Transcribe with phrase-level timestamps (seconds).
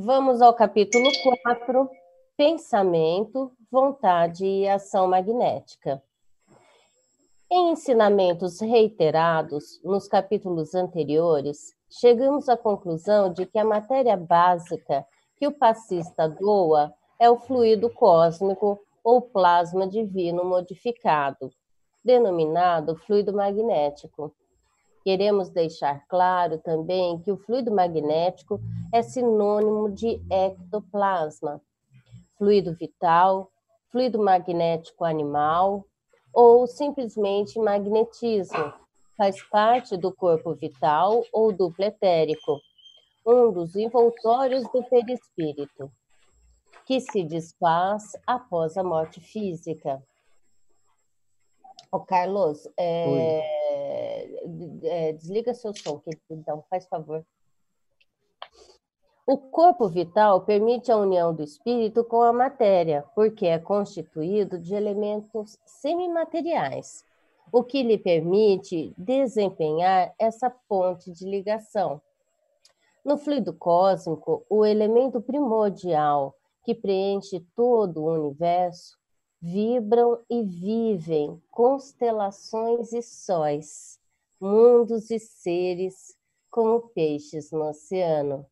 [0.00, 1.10] Vamos ao capítulo
[1.44, 1.90] 4,
[2.36, 6.00] pensamento, vontade e ação magnética.
[7.50, 15.04] Em ensinamentos reiterados nos capítulos anteriores, chegamos à conclusão de que a matéria básica
[15.36, 21.50] que o passista doa é o fluido cósmico ou plasma divino modificado,
[22.04, 24.32] denominado fluido magnético.
[25.04, 28.60] Queremos deixar claro também que o fluido magnético
[28.92, 31.60] é sinônimo de ectoplasma,
[32.36, 33.50] fluido vital,
[33.90, 35.84] fluido magnético animal
[36.32, 38.72] ou simplesmente magnetismo.
[39.16, 42.60] Faz parte do corpo vital ou duplo etérico,
[43.26, 45.90] um dos envoltórios do perispírito,
[46.86, 50.02] que se desfaz após a morte física.
[51.90, 54.40] O Carlos, é,
[54.82, 57.24] é, desliga seu som, então, faz favor.
[59.26, 64.74] O corpo vital permite a união do espírito com a matéria, porque é constituído de
[64.74, 67.04] elementos semimateriais,
[67.52, 72.00] o que lhe permite desempenhar essa ponte de ligação.
[73.04, 78.98] No fluido cósmico, o elemento primordial que preenche todo o universo
[79.40, 83.98] vibram e vivem constelações e sóis,
[84.40, 86.16] mundos e seres
[86.50, 88.46] como peixes no oceano.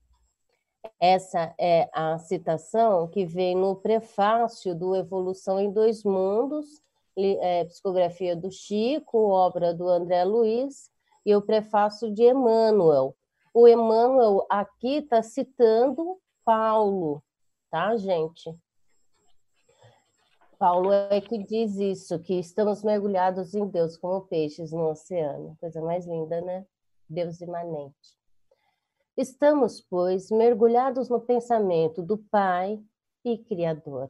[1.01, 6.81] Essa é a citação que vem no prefácio do Evolução em Dois Mundos,
[7.17, 10.91] é, psicografia do Chico, obra do André Luiz,
[11.25, 13.17] e o prefácio de Emmanuel.
[13.53, 17.23] O Emmanuel aqui está citando Paulo,
[17.71, 18.55] tá, gente?
[20.59, 25.57] Paulo é que diz isso, que estamos mergulhados em Deus como peixes no oceano.
[25.61, 26.67] Coisa mais linda, né?
[27.09, 28.17] Deus imanente.
[29.17, 32.81] Estamos, pois, mergulhados no pensamento do Pai
[33.25, 34.09] e Criador.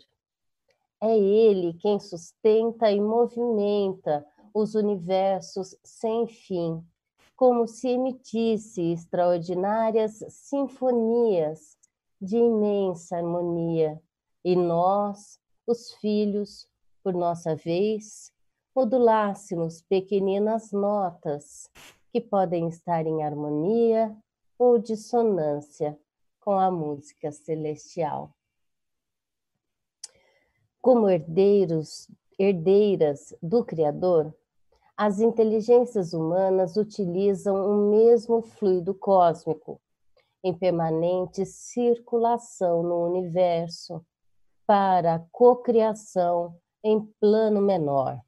[1.01, 6.83] É Ele quem sustenta e movimenta os universos sem fim,
[7.37, 11.77] como se emitisse extraordinárias sinfonias
[12.21, 14.01] de imensa harmonia,
[14.43, 16.69] e nós, os filhos,
[17.03, 18.33] por nossa vez,
[18.75, 21.71] modulássemos pequeninas notas
[22.13, 24.17] que podem estar em harmonia
[24.59, 25.99] ou dissonância
[26.41, 28.31] com a música celestial.
[30.81, 34.33] Como herdeiros, herdeiras do Criador,
[34.97, 39.81] as inteligências humanas utilizam o mesmo fluido cósmico
[40.43, 44.05] em permanente circulação no universo
[44.67, 48.21] para a cocriação em plano menor,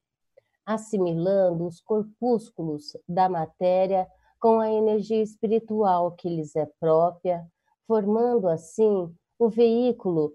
[0.65, 4.07] assimilando os corpúsculos da matéria
[4.41, 7.45] com a energia espiritual que lhes é própria,
[7.87, 10.35] formando assim o veículo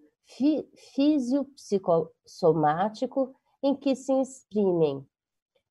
[0.96, 5.06] fisiopsicossomático em que se exprimem,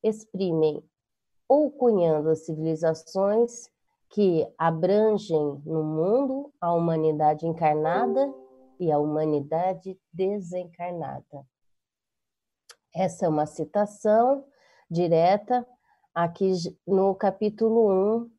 [0.02, 0.84] exprimem
[1.48, 3.70] ou cunhando as civilizações
[4.08, 8.32] que abrangem no mundo a humanidade encarnada
[8.82, 11.46] e a humanidade desencarnada.
[12.92, 14.44] Essa é uma citação
[14.90, 15.64] direta
[16.12, 16.52] aqui
[16.84, 18.30] no capítulo 1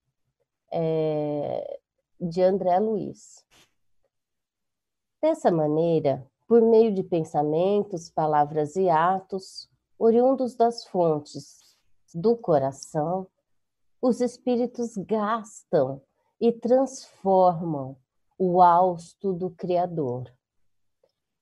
[0.73, 1.79] é,
[2.19, 3.45] de André Luiz.
[5.21, 11.77] Dessa maneira, por meio de pensamentos, palavras e atos, oriundos das fontes
[12.13, 13.27] do coração,
[14.01, 16.01] os espíritos gastam
[16.37, 17.95] e transformam
[18.38, 20.31] o hausto do Criador.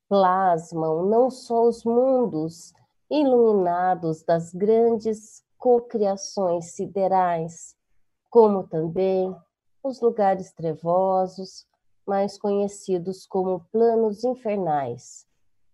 [0.09, 2.74] Plasmam não só os mundos
[3.09, 7.75] iluminados das grandes cocriações siderais,
[8.29, 9.35] como também
[9.84, 11.66] os lugares trevosos,
[12.06, 15.25] mais conhecidos como planos infernais,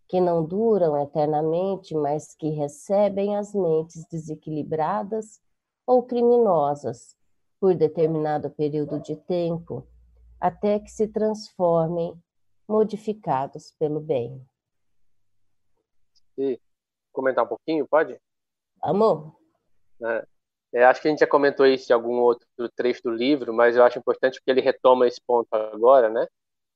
[0.07, 5.39] que não duram eternamente, mas que recebem as mentes desequilibradas
[5.85, 7.16] ou criminosas
[7.59, 9.88] por determinado período de tempo
[10.39, 12.19] até que se transformem
[12.67, 14.45] modificados pelo bem.
[16.37, 16.59] E
[17.11, 18.19] comentar um pouquinho, pode?
[18.81, 19.35] Amor.
[20.03, 20.28] É,
[20.73, 22.45] é, acho que a gente já comentou isso em algum outro
[22.75, 26.28] trecho do livro, mas eu acho importante porque ele retoma esse ponto agora, né?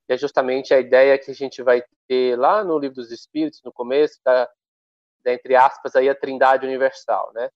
[0.07, 3.61] Que é justamente a ideia que a gente vai ter lá no livro dos Espíritos,
[3.63, 4.49] no começo, da,
[5.23, 7.49] da entre aspas, aí a Trindade Universal, né?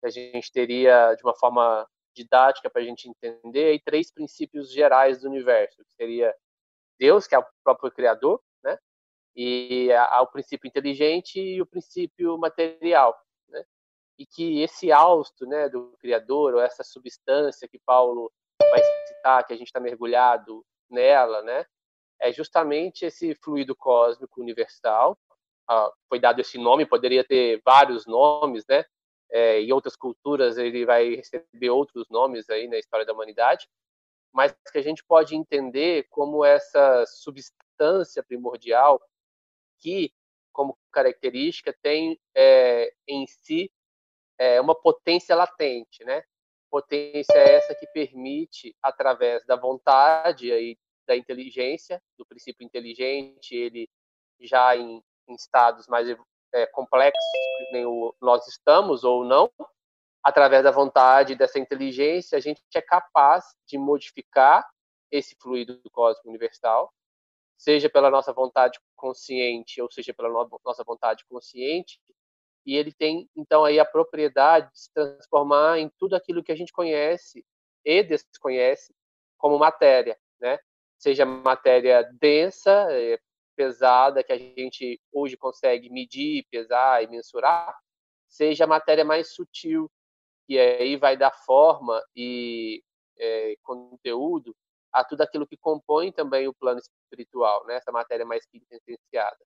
[0.00, 4.72] Que a gente teria de uma forma didática para a gente entender aí três princípios
[4.72, 6.34] gerais do universo, que seria
[6.98, 8.78] Deus, que é o próprio criador, né?
[9.36, 9.88] E
[10.20, 13.18] o princípio inteligente e o princípio material,
[13.48, 13.64] né?
[14.18, 18.30] E que esse hausto, né, do criador, ou essa substância que Paulo
[18.60, 21.66] vai citar, que a gente está mergulhado nela, né?
[22.22, 25.18] é justamente esse fluido cósmico universal.
[25.68, 28.84] Ah, foi dado esse nome, poderia ter vários nomes, né?
[29.32, 33.66] É, em outras culturas ele vai receber outros nomes aí na história da humanidade,
[34.32, 39.00] mas que a gente pode entender como essa substância primordial
[39.78, 40.12] que,
[40.52, 43.70] como característica, tem é, em si
[44.38, 46.24] é, uma potência latente, né?
[46.70, 53.88] Potência essa que permite, através da vontade e da inteligência, do princípio inteligente, ele
[54.40, 56.08] já em, em estados mais
[56.52, 57.22] é, complexos,
[57.72, 59.50] nem o, nós estamos ou não,
[60.22, 64.68] através da vontade dessa inteligência, a gente é capaz de modificar
[65.10, 66.92] esse fluido cósmico universal,
[67.58, 72.00] seja pela nossa vontade consciente ou seja pela nossa vontade consciente,
[72.64, 76.56] e ele tem então aí a propriedade de se transformar em tudo aquilo que a
[76.56, 77.44] gente conhece
[77.84, 78.94] e desconhece
[79.36, 80.58] como matéria, né?
[80.96, 83.18] Seja matéria densa, eh,
[83.62, 87.78] pesada que a gente hoje consegue medir, pesar e mensurar,
[88.28, 89.88] seja matéria mais sutil
[90.46, 92.82] que aí vai dar forma e
[93.16, 94.56] é, conteúdo
[94.92, 97.76] a tudo aquilo que compõe também o plano espiritual, né?
[97.76, 99.38] essa matéria mais quintessenciada,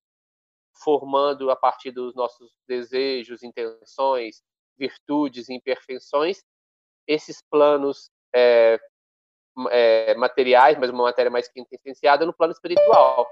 [0.82, 4.42] formando a partir dos nossos desejos, intenções,
[4.78, 6.42] virtudes e imperfeições,
[7.06, 8.80] esses planos é,
[9.70, 13.28] é, materiais, mas uma matéria mais quintessenciada no plano espiritual.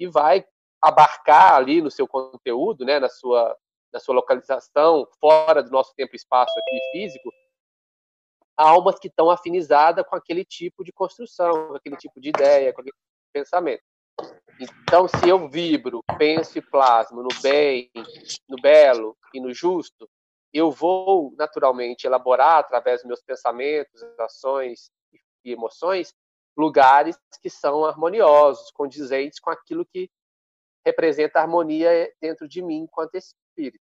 [0.00, 0.44] E vai
[0.82, 3.56] abarcar ali no seu conteúdo, né, na sua
[3.92, 7.28] da sua localização, fora do nosso tempo e espaço aqui físico,
[8.56, 12.82] almas que estão afinizadas com aquele tipo de construção, com aquele tipo de ideia, com
[12.82, 13.82] aquele tipo de pensamento.
[14.60, 17.90] Então, se eu vibro, penso e plasmo no bem,
[18.48, 20.08] no belo e no justo,
[20.52, 24.90] eu vou naturalmente elaborar através dos meus pensamentos, ações
[25.44, 26.14] e emoções
[26.56, 30.10] lugares que são harmoniosos, condizentes com aquilo que
[30.84, 33.84] representa a harmonia dentro de mim enquanto espírito.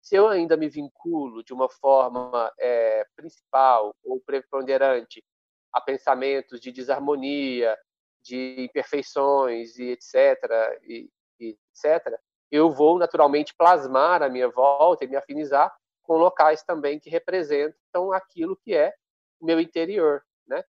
[0.00, 5.24] Se eu ainda me vinculo de uma forma é, principal ou preponderante
[5.72, 7.76] a pensamentos de desarmonia,
[8.22, 10.36] de imperfeições e etc,
[10.84, 11.10] e,
[11.40, 12.18] e etc,
[12.50, 18.12] eu vou naturalmente plasmar a minha volta e me afinizar com locais também que representam
[18.12, 18.94] aquilo que é
[19.40, 20.64] o meu interior, né?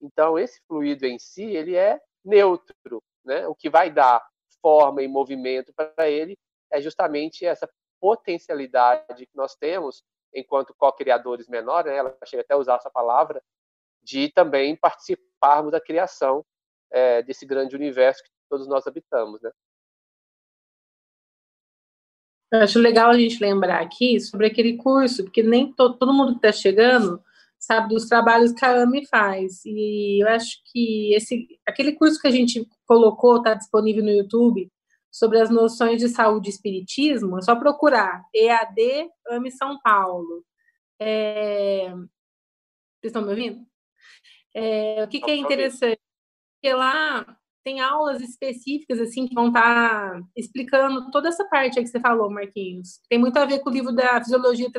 [0.00, 3.46] Então esse fluido em si ele é neutro, né?
[3.46, 4.26] O que vai dar
[4.60, 6.36] forma e movimento para ele
[6.70, 7.68] é justamente essa
[8.00, 10.04] potencialidade que nós temos
[10.34, 13.42] enquanto co-criadores menores, né, ela chega até a usar essa palavra,
[14.02, 16.44] de também participarmos da criação
[16.90, 19.50] é, desse grande universo que todos nós habitamos, né?
[22.52, 26.32] Eu acho legal a gente lembrar aqui sobre aquele curso, porque nem to, todo mundo
[26.38, 27.20] que está chegando
[27.66, 29.64] sabe dos trabalhos que a AMI faz.
[29.64, 34.70] E eu acho que esse, aquele curso que a gente colocou está disponível no YouTube,
[35.10, 40.44] sobre as noções de saúde e espiritismo, é só procurar EAD AME São Paulo.
[41.00, 41.90] É...
[41.90, 43.66] Vocês estão me ouvindo?
[44.54, 45.02] É...
[45.04, 45.98] O que, que é interessante?
[46.54, 51.86] Porque lá tem aulas específicas assim que vão estar tá explicando toda essa parte que
[51.86, 53.00] você falou, Marquinhos.
[53.08, 54.70] Tem muito a ver com o livro da fisiologia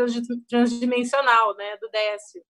[0.47, 2.41] transdimensional, né, do Décio.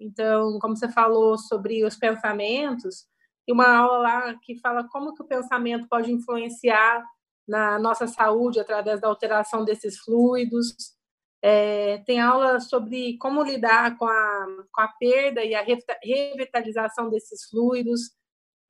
[0.00, 3.04] Então, como você falou sobre os pensamentos,
[3.46, 7.04] tem uma aula lá que fala como que o pensamento pode influenciar
[7.46, 10.94] na nossa saúde através da alteração desses fluidos.
[11.42, 17.48] É, tem aula sobre como lidar com a, com a perda e a revitalização desses
[17.48, 18.12] fluidos.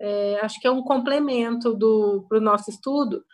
[0.00, 1.76] É, acho que é um complemento
[2.28, 3.25] para o nosso estudo.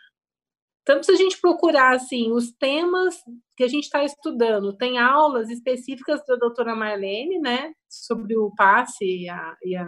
[0.87, 3.21] Tanto se a gente procurar assim os temas
[3.57, 9.03] que a gente está estudando, tem aulas específicas da doutora Marlene, né, sobre o passe
[9.03, 9.85] e a, e a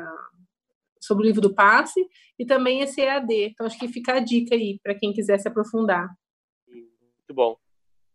[0.99, 2.05] sobre o livro do passe
[2.37, 3.33] e também esse EAD.
[3.45, 6.09] Então, acho que fica a dica aí para quem quiser se aprofundar.
[6.67, 7.55] Muito bom.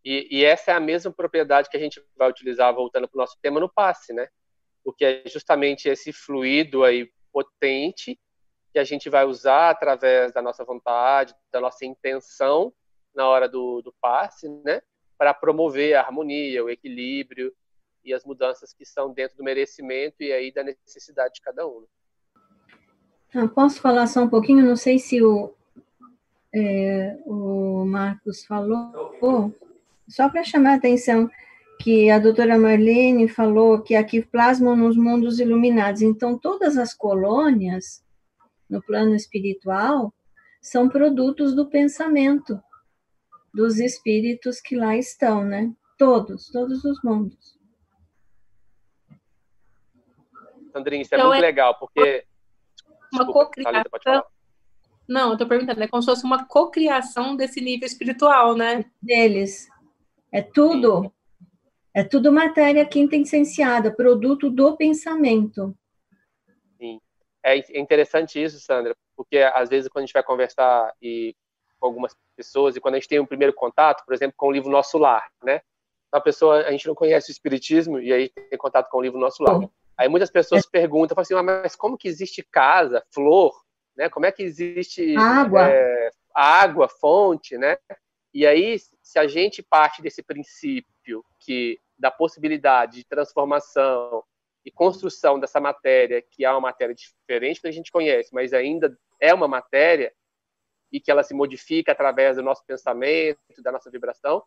[0.04, 3.22] E, e, essa é a mesma propriedade que a gente vai utilizar, voltando para o
[3.22, 4.28] nosso tema, no passe, né?
[4.84, 8.20] Porque é justamente esse fluido aí potente
[8.74, 12.72] que a gente vai usar através da nossa vontade, da nossa intenção
[13.14, 14.82] na hora do, do passe, né?
[15.16, 17.54] Para promover a harmonia, o equilíbrio
[18.04, 21.84] e as mudanças que são dentro do merecimento e aí da necessidade de cada um.
[23.32, 24.66] Ah, posso falar só um pouquinho?
[24.66, 25.54] Não sei se o,
[26.52, 29.54] é, o Marcos falou,
[30.08, 31.30] só para chamar a atenção
[31.80, 36.02] que a doutora Marlene falou que aqui plasmam nos mundos iluminados.
[36.02, 38.03] Então, todas as colônias
[38.68, 40.12] no plano espiritual
[40.60, 42.60] são produtos do pensamento
[43.52, 45.72] dos espíritos que lá estão, né?
[45.98, 47.58] Todos, todos os mundos.
[50.72, 51.46] Sandrinha, isso é então, muito é...
[51.46, 52.24] legal, porque
[53.12, 54.24] uma cocriação.
[55.06, 58.84] Não, eu tô perguntando, é como se fosse uma cocriação desse nível espiritual, né?
[59.00, 59.68] Deles.
[60.32, 61.12] É tudo.
[61.92, 65.76] É tudo matéria quintessenciada, produto do pensamento.
[67.44, 67.72] Sim.
[67.72, 71.34] É interessante isso, Sandra, porque às vezes quando a gente vai conversar e,
[71.78, 74.52] com algumas pessoas e quando a gente tem um primeiro contato, por exemplo, com o
[74.52, 75.60] livro Nosso Lar, né?
[76.10, 79.18] A pessoa, a gente não conhece o espiritismo e aí tem contato com o livro
[79.18, 79.68] Nosso Lar.
[79.96, 80.68] Aí muitas pessoas é.
[80.70, 83.52] perguntam, assim, ah, mas como que existe casa, flor,
[83.96, 84.08] né?
[84.08, 87.76] Como é que existe água, é, água fonte, né?
[88.32, 94.24] E aí, se a gente parte desse princípio que da possibilidade de transformação
[94.64, 98.96] e construção dessa matéria, que é uma matéria diferente que a gente conhece, mas ainda
[99.20, 100.12] é uma matéria
[100.90, 104.42] e que ela se modifica através do nosso pensamento, da nossa vibração,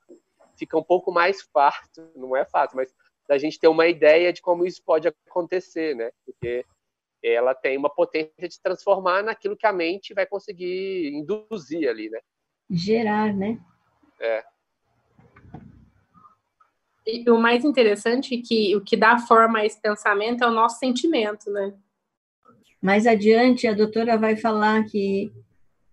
[0.57, 2.93] fica um pouco mais fácil, não é fácil, mas
[3.27, 6.11] da gente ter uma ideia de como isso pode acontecer, né?
[6.25, 6.65] Porque
[7.21, 12.19] ela tem uma potência de transformar naquilo que a mente vai conseguir induzir ali, né?
[12.69, 13.59] Gerar, né?
[14.19, 14.43] É.
[17.07, 20.51] E o mais interessante é que o que dá forma a esse pensamento é o
[20.51, 21.73] nosso sentimento, né?
[22.81, 25.31] Mais adiante, a doutora vai falar que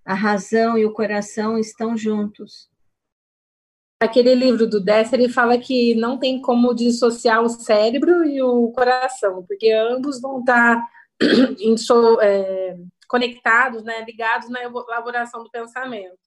[0.05, 2.69] a razão e o coração estão juntos.
[4.03, 8.73] Aquele livro do Dessa, ele fala que não tem como dissociar o cérebro e o
[8.73, 10.85] coração, porque ambos vão estar
[11.61, 11.77] em,
[12.23, 16.19] é, conectados, né, ligados na elaboração do pensamento.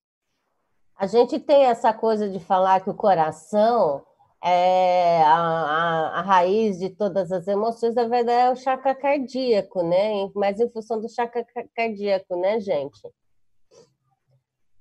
[0.95, 4.03] A gente tem essa coisa de falar que o coração
[4.43, 9.83] é a, a, a, raiz de todas as emoções, na verdade, é o chakra cardíaco,
[9.83, 10.29] né?
[10.35, 13.01] Mas em função do chakra cardíaco, né, gente?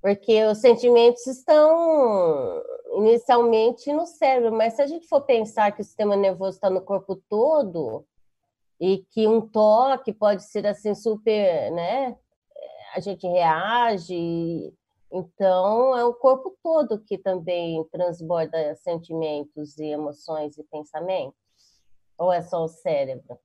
[0.01, 2.63] Porque os sentimentos estão
[2.99, 6.83] inicialmente no cérebro, mas se a gente for pensar que o sistema nervoso está no
[6.83, 8.07] corpo todo,
[8.81, 12.17] e que um toque pode ser assim super, né?
[12.95, 14.73] A gente reage,
[15.17, 21.39] então é o corpo todo que também transborda sentimentos e emoções e pensamentos,
[22.19, 23.39] ou é só o cérebro?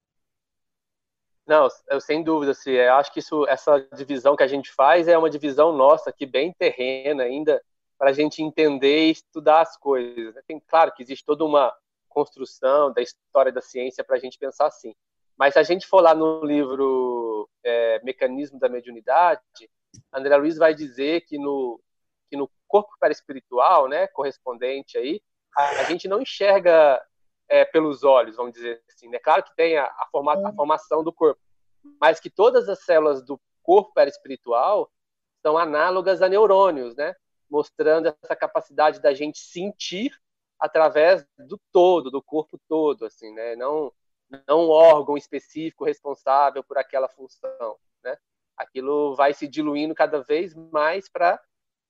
[1.47, 5.07] Não, eu sem dúvida, assim, eu acho que isso, essa divisão que a gente faz
[5.07, 7.61] é uma divisão nossa aqui bem terrena ainda
[7.97, 10.35] para a gente entender e estudar as coisas.
[10.47, 11.73] Tem claro que existe toda uma
[12.09, 14.93] construção da história da ciência para a gente pensar assim.
[15.37, 19.69] Mas se a gente for lá no livro é, Mecanismo da Mediunidade,
[20.13, 21.81] André Luiz vai dizer que no,
[22.29, 25.21] que no corpo perispiritual, né, correspondente aí,
[25.55, 27.01] a, a gente não enxerga
[27.49, 29.07] é, pelos olhos, vamos dizer assim.
[29.07, 29.19] É né?
[29.19, 31.39] claro que tem a, a, forma, a formação do corpo,
[31.99, 34.89] mas que todas as células do corpo perispiritual
[35.41, 37.15] são análogas a neurônios, né?
[37.49, 40.17] Mostrando essa capacidade da gente sentir
[40.57, 43.55] através do todo, do corpo todo, assim, né?
[43.55, 43.91] Não
[44.47, 48.17] não um órgão específico responsável por aquela função, né?
[48.57, 51.41] Aquilo vai se diluindo cada vez mais para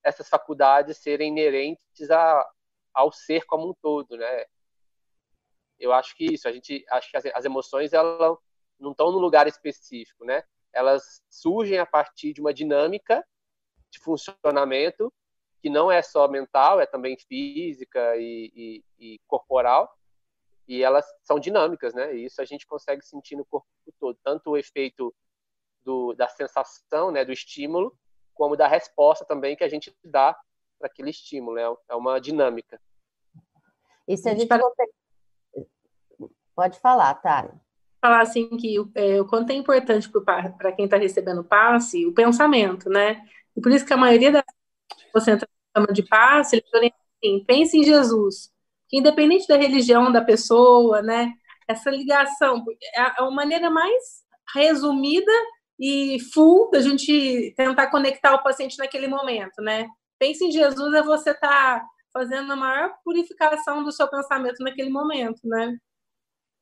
[0.02, 2.50] essas faculdades serem inerentes a,
[2.92, 4.46] ao ser como um todo, né?
[5.78, 8.36] Eu acho que isso, a gente acho que as, as emoções elas
[8.78, 10.42] não estão num lugar específico, né?
[10.72, 13.24] Elas surgem a partir de uma dinâmica
[13.90, 15.12] de funcionamento
[15.60, 19.96] que não é só mental, é também física e, e, e corporal,
[20.66, 22.14] e elas são dinâmicas, né?
[22.16, 23.68] E isso a gente consegue sentir no corpo
[24.00, 25.14] todo, tanto o efeito
[25.84, 27.96] do, da sensação, né, do estímulo,
[28.34, 30.36] como da resposta também que a gente dá
[30.78, 31.62] para aquele estímulo, né?
[31.88, 32.80] É uma dinâmica.
[34.08, 34.48] E se a gente
[36.54, 37.54] pode falar, Tara.
[38.00, 42.88] Falar assim que é, o quanto é importante para quem está recebendo passe o pensamento,
[42.88, 43.24] né?
[43.56, 44.44] E por isso que a maioria das
[45.14, 48.52] você entra no de passe, eles orientam assim, pense em Jesus
[48.92, 51.32] independente da religião da pessoa, né?
[51.66, 52.62] Essa ligação
[52.94, 54.22] é, é uma maneira mais
[54.54, 55.32] resumida
[55.82, 59.88] e full da gente tentar conectar o paciente naquele momento, né?
[60.16, 64.90] Pense em Jesus é você estar tá fazendo a maior purificação do seu pensamento naquele
[64.90, 65.76] momento, né?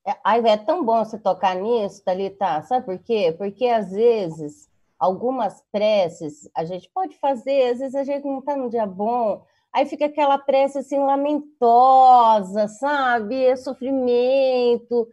[0.07, 3.35] É, é tão bom você tocar nisso, Thalita, sabe por quê?
[3.37, 8.57] Porque às vezes algumas preces a gente pode fazer, às vezes a gente não está
[8.57, 13.45] num dia bom, aí fica aquela prece assim lamentosa, sabe?
[13.45, 15.07] É sofrimento,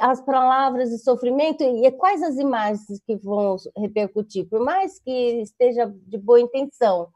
[0.00, 4.48] as palavras de sofrimento, e quais as imagens que vão repercutir?
[4.48, 7.08] Por mais que esteja de boa intenção,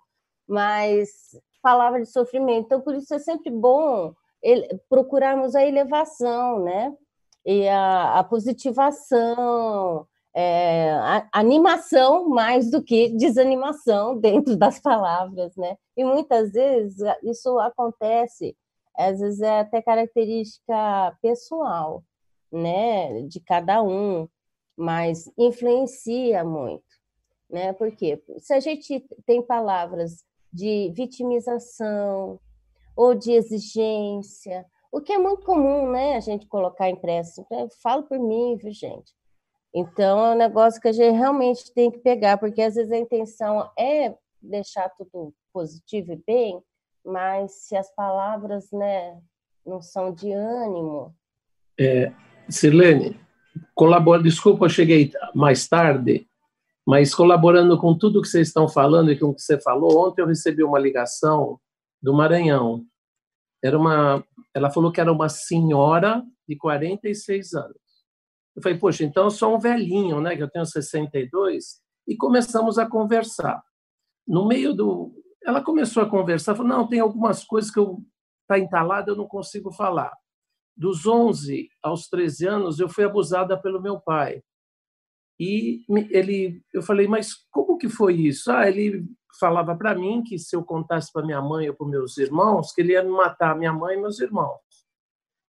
[0.46, 2.66] mas palavra de sofrimento.
[2.66, 4.14] Então, por isso é sempre bom
[4.88, 6.94] procurarmos a elevação, né?
[7.44, 10.92] E a, a positivação, é,
[11.32, 15.76] animação mais do que desanimação dentro das palavras, né?
[15.96, 18.56] E muitas vezes isso acontece,
[18.96, 22.02] às vezes é até característica pessoal,
[22.52, 24.28] né, de cada um,
[24.76, 26.84] mas influencia muito.
[27.50, 27.72] né?
[27.72, 32.38] Porque se a gente tem palavras de vitimização
[32.96, 36.16] ou de exigência, o que é muito comum, né?
[36.16, 37.46] A gente colocar impresso.
[37.50, 39.12] Eu falo por mim, viu, gente?
[39.74, 42.96] Então, é um negócio que a gente realmente tem que pegar, porque às vezes a
[42.98, 46.62] intenção é deixar tudo positivo e bem,
[47.04, 49.20] mas se as palavras, né,
[49.66, 51.14] não são de ânimo.
[51.78, 52.12] É,
[52.48, 53.20] Silene,
[53.74, 56.26] colabora, desculpa, eu cheguei mais tarde,
[56.86, 60.22] mas colaborando com tudo que vocês estão falando e com o que você falou, ontem
[60.22, 61.60] eu recebi uma ligação
[62.02, 62.84] do Maranhão.
[63.62, 64.24] Era uma,
[64.54, 67.76] ela falou que era uma senhora de 46 anos.
[68.56, 70.36] Eu falei, poxa, então eu sou um velhinho, né?
[70.36, 71.80] Que eu tenho 62.
[72.06, 73.62] E começamos a conversar.
[74.26, 75.12] No meio do,
[75.44, 78.02] ela começou a conversar, falou, não, tem algumas coisas que eu
[78.46, 80.12] tá entalada, eu não consigo falar.
[80.78, 84.42] Dos 11 aos 13 anos, eu fui abusada pelo meu pai.
[85.40, 88.50] E ele, eu falei, mas como que foi isso?
[88.50, 89.04] Ah, ele
[89.40, 92.80] falava para mim que se eu contasse para minha mãe ou para meus irmãos, que
[92.80, 94.60] ele ia matar, minha mãe e meus irmãos.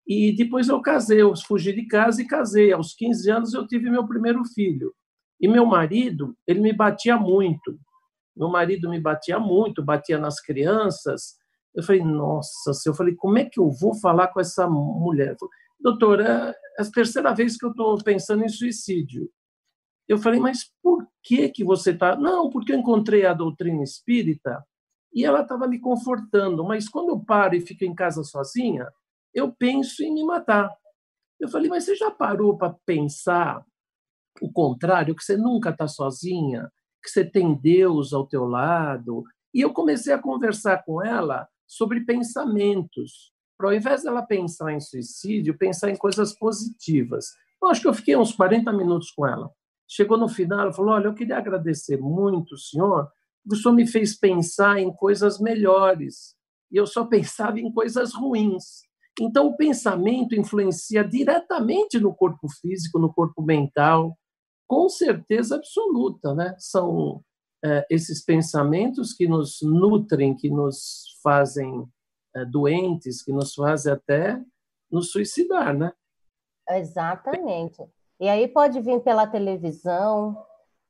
[0.07, 2.71] E depois eu casei, eu fugi de casa e casei.
[2.71, 4.93] Aos 15 anos eu tive meu primeiro filho.
[5.41, 7.77] E meu marido, ele me batia muito.
[8.35, 11.35] Meu marido me batia muito, batia nas crianças.
[11.75, 15.35] Eu falei, nossa, eu falei, como é que eu vou falar com essa mulher?
[15.79, 19.29] Doutora, é a terceira vez que eu estou pensando em suicídio.
[20.07, 22.15] Eu falei, mas por que que você está?
[22.15, 24.65] Não, porque eu encontrei a doutrina espírita
[25.13, 26.63] e ela estava me confortando.
[26.63, 28.87] Mas quando eu paro e fico em casa sozinha,
[29.33, 30.71] eu penso em me matar.
[31.39, 33.63] Eu falei, mas você já parou para pensar
[34.41, 36.71] o contrário, que você nunca está sozinha,
[37.03, 39.23] que você tem Deus ao teu lado?
[39.53, 44.79] E eu comecei a conversar com ela sobre pensamentos, para ao invés dela pensar em
[44.79, 47.27] suicídio, pensar em coisas positivas.
[47.61, 49.51] Eu acho que eu fiquei uns 40 minutos com ela.
[49.87, 53.09] Chegou no final, falou: Olha, eu queria agradecer muito o senhor,
[53.45, 56.35] o senhor me fez pensar em coisas melhores,
[56.71, 58.81] e eu só pensava em coisas ruins.
[59.19, 64.15] Então, o pensamento influencia diretamente no corpo físico, no corpo mental,
[64.67, 66.55] com certeza absoluta, né?
[66.59, 67.23] São
[67.89, 71.87] esses pensamentos que nos nutrem, que nos fazem
[72.35, 74.41] é, doentes, que nos fazem até
[74.91, 75.91] nos suicidar, né?
[76.69, 77.83] Exatamente.
[78.19, 80.37] E aí pode vir pela televisão,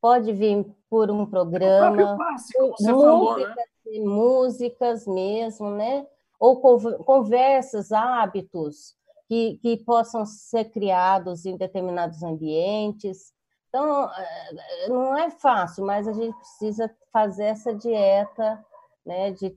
[0.01, 3.55] pode vir por um programa, clássico, músicas, falou, né?
[3.99, 6.05] músicas mesmo, né?
[6.39, 6.59] Ou
[7.03, 8.95] conversas, hábitos
[9.27, 13.33] que, que possam ser criados em determinados ambientes.
[13.77, 18.65] Então, é, não é fácil, mas a gente precisa fazer essa dieta,
[19.05, 19.55] né, de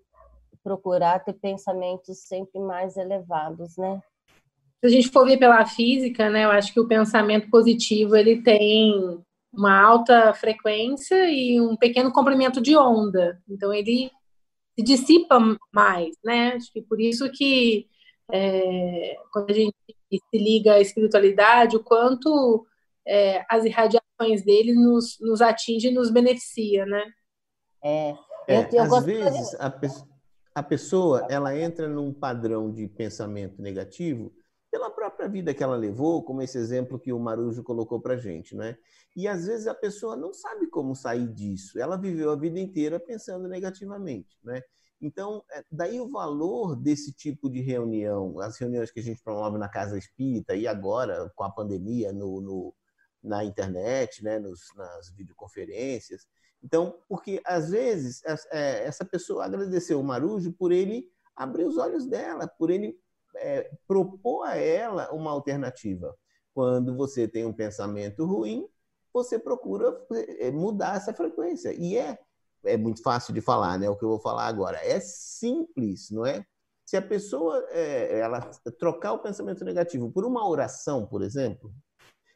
[0.62, 4.02] procurar ter pensamentos sempre mais elevados, né?
[4.80, 8.42] se a gente for ver pela física, né, eu acho que o pensamento positivo ele
[8.42, 13.38] tem uma alta frequência e um pequeno comprimento de onda.
[13.48, 14.10] Então ele
[14.78, 15.38] se dissipa
[15.72, 16.52] mais, né?
[16.54, 17.88] Acho que por isso que
[18.32, 19.74] é, quando a gente
[20.10, 22.66] se liga à espiritualidade, o quanto
[23.06, 24.09] é, as irradiações
[24.44, 27.04] dele nos, nos atinge e nos beneficia, né?
[27.82, 28.10] É,
[28.48, 29.88] é eu, eu às vezes a, pe
[30.54, 34.32] a pessoa ela entra num padrão de pensamento negativo
[34.70, 38.54] pela própria vida que ela levou, como esse exemplo que o Marujo colocou para gente,
[38.54, 38.76] né?
[39.16, 41.80] E às vezes a pessoa não sabe como sair disso.
[41.80, 44.62] Ela viveu a vida inteira pensando negativamente, né?
[45.00, 49.56] Então, é, daí o valor desse tipo de reunião, as reuniões que a gente promove
[49.56, 52.74] na Casa Espírita e agora com a pandemia no, no
[53.22, 56.26] na internet, né, Nos, nas videoconferências.
[56.62, 62.06] Então, porque às vezes é, essa pessoa agradeceu o Marujo por ele abrir os olhos
[62.06, 62.98] dela, por ele
[63.36, 66.14] é, propor a ela uma alternativa.
[66.52, 68.68] Quando você tem um pensamento ruim,
[69.12, 69.98] você procura
[70.38, 71.72] é, mudar essa frequência.
[71.72, 72.18] E é,
[72.64, 73.88] é muito fácil de falar, né?
[73.88, 74.78] O que eu vou falar agora.
[74.84, 76.44] É simples, não é?
[76.84, 78.40] Se a pessoa é, ela
[78.78, 81.72] trocar o pensamento negativo por uma oração, por exemplo,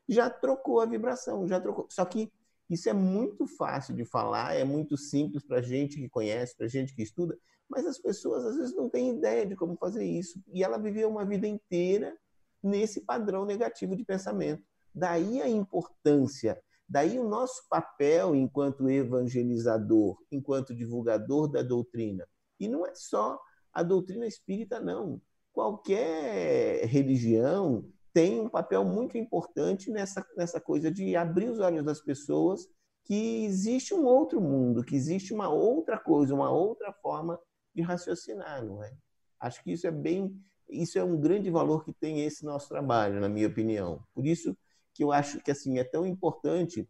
[0.08, 1.86] já trocou a vibração, já trocou.
[1.90, 2.32] Só que
[2.68, 6.94] isso é muito fácil de falar, é muito simples para gente que conhece, para gente
[6.94, 7.38] que estuda,
[7.68, 10.40] mas as pessoas às vezes não têm ideia de como fazer isso.
[10.52, 12.16] E ela viveu uma vida inteira
[12.62, 14.62] nesse padrão negativo de pensamento.
[14.94, 22.26] Daí a importância, daí o nosso papel enquanto evangelizador, enquanto divulgador da doutrina.
[22.58, 23.38] E não é só
[23.72, 25.20] a doutrina espírita, não.
[25.52, 32.00] Qualquer religião tem um papel muito importante nessa, nessa coisa de abrir os olhos das
[32.00, 32.68] pessoas
[33.02, 37.38] que existe um outro mundo, que existe uma outra coisa, uma outra forma
[37.74, 38.96] de raciocinar, não é?
[39.40, 43.20] Acho que isso é bem, isso é um grande valor que tem esse nosso trabalho,
[43.20, 44.02] na minha opinião.
[44.14, 44.56] Por isso
[44.94, 46.88] que eu acho que assim é tão importante.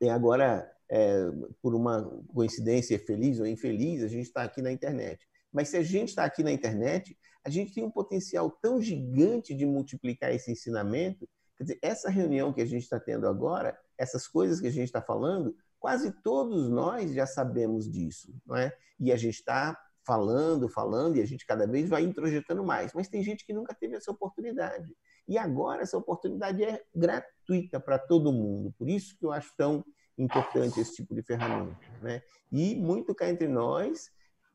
[0.00, 1.30] E agora é,
[1.62, 2.02] por uma
[2.34, 5.26] coincidência feliz ou infeliz, a gente está aqui na internet.
[5.52, 9.54] Mas se a gente está aqui na internet, a gente tem um potencial tão gigante
[9.54, 11.28] de multiplicar esse ensinamento.
[11.56, 14.86] Quer dizer, essa reunião que a gente está tendo agora, essas coisas que a gente
[14.86, 18.72] está falando, quase todos nós já sabemos disso, não é?
[18.98, 22.92] E a gente está falando, falando, e a gente cada vez vai introjetando mais.
[22.92, 24.94] Mas tem gente que nunca teve essa oportunidade.
[25.28, 28.72] E agora essa oportunidade é gratuita para todo mundo.
[28.78, 29.84] Por isso que eu acho tão
[30.18, 31.78] importante esse tipo de ferramenta.
[32.00, 32.22] Né?
[32.50, 34.10] E muito cá entre nós,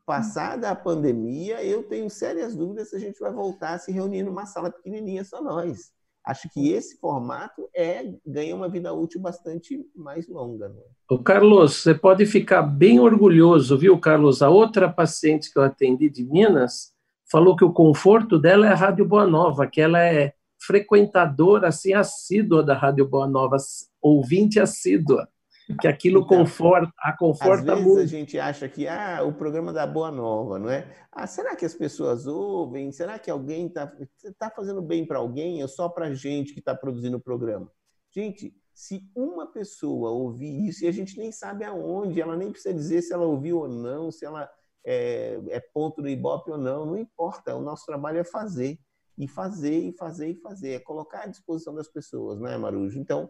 [0.07, 4.23] passada a pandemia, eu tenho sérias dúvidas se a gente vai voltar a se reunir
[4.23, 5.91] numa sala pequenininha só nós.
[6.25, 10.69] Acho que esse formato é ganha uma vida útil bastante mais longa.
[10.69, 10.81] Né?
[11.11, 14.41] O Carlos, você pode ficar bem orgulhoso, viu, Carlos?
[14.41, 16.93] A outra paciente que eu atendi de Minas
[17.29, 21.93] falou que o conforto dela é a Rádio Boa Nova, que ela é frequentadora assim
[21.93, 23.57] assídua da Rádio Boa Nova,
[24.01, 25.27] ouvinte assídua
[25.75, 29.73] que aquilo então, conforta, a conforta às vezes a gente acha que ah, o programa
[29.73, 30.87] da Boa Nova, não é?
[31.11, 32.91] Ah, será que as pessoas ouvem?
[32.91, 33.91] Será que alguém está
[34.39, 37.69] tá fazendo bem para alguém ou só para gente que está produzindo o programa?
[38.09, 42.73] Gente, se uma pessoa ouvir isso e a gente nem sabe aonde, ela nem precisa
[42.73, 44.49] dizer se ela ouviu ou não, se ela
[44.85, 47.55] é, é ponto do Ibope ou não, não importa.
[47.55, 48.79] O nosso trabalho é fazer
[49.17, 52.97] e fazer e fazer e fazer, é colocar à disposição das pessoas, não é, Marujo?
[52.97, 53.29] Então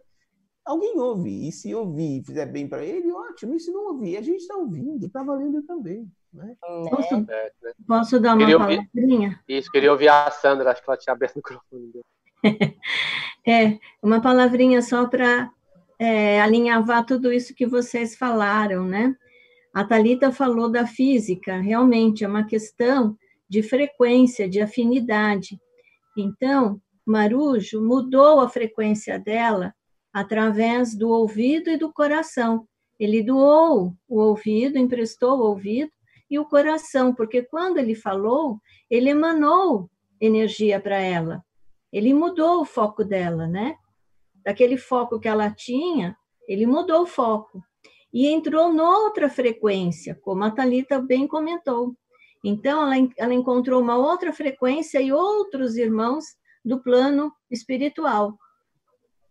[0.68, 1.48] alguém ouve.
[1.48, 3.56] E se ouvir e fizer bem para ele, ótimo.
[3.56, 6.08] E se não ouvir, a gente está ouvindo, está valendo também.
[6.34, 6.56] Né?
[6.64, 6.90] É.
[6.90, 7.72] Posso, é, né?
[7.88, 9.30] posso dar uma queria palavrinha?
[9.30, 11.92] Ouvir, isso, queria ouvir a Sandra, acho que ela tinha aberto o microfone.
[13.48, 15.50] é, uma palavrinha só para
[15.98, 19.16] é, alinhavar tudo isso que vocês falaram, né?
[19.74, 23.16] A Talita falou da física, realmente é uma questão
[23.50, 25.60] de frequência, de afinidade.
[26.18, 29.74] Então, Marujo mudou a frequência dela
[30.14, 32.68] através do ouvido e do coração.
[33.00, 35.92] Ele doou o ouvido, emprestou o ouvido
[36.30, 39.90] e o coração, porque quando ele falou, ele emanou
[40.20, 41.44] energia para ela.
[41.92, 43.76] Ele mudou o foco dela, né?
[44.44, 46.18] Daquele foco que ela tinha,
[46.48, 47.64] ele mudou o foco
[48.14, 51.94] e entrou noutra frequência, como a Talita bem comentou.
[52.44, 56.26] Então ela, ela encontrou uma outra frequência e outros irmãos
[56.64, 58.38] do plano espiritual.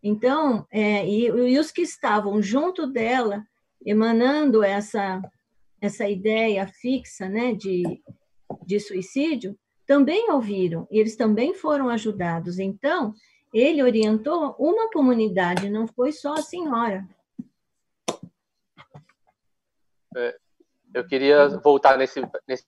[0.06, 3.44] Então, é, e, e, os que estavam junto dela,
[3.84, 5.20] emanando essa,
[5.80, 7.82] essa ideia fixa né, de,
[8.64, 12.60] de suicídio, também ouviram, e eles também foram ajudados.
[12.60, 13.14] Então,
[13.52, 17.04] ele orientou uma comunidade, não foi só a senhora.
[20.16, 20.36] É,
[20.94, 22.64] eu queria voltar nesse, nesse,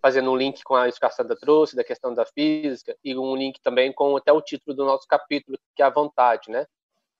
[0.00, 1.00] fazendo um link com a isso
[1.40, 5.08] trouxe, da questão da física, e um link também com até o título do nosso
[5.08, 6.64] capítulo, que é a vontade, né?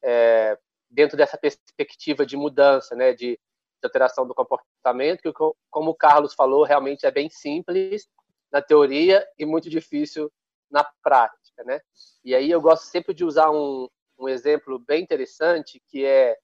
[0.07, 0.57] É,
[0.89, 3.41] dentro dessa perspectiva de mudança, né, de, de,
[3.83, 5.33] alteração do comportamento, que,
[5.69, 8.09] como o Carlos falou, realmente é bem simples
[8.53, 10.33] na teoria e muito difícil
[10.71, 11.81] na prática, né?
[12.25, 16.39] E aí eu gosto sempre de usar um, um exemplo bem interessante, que é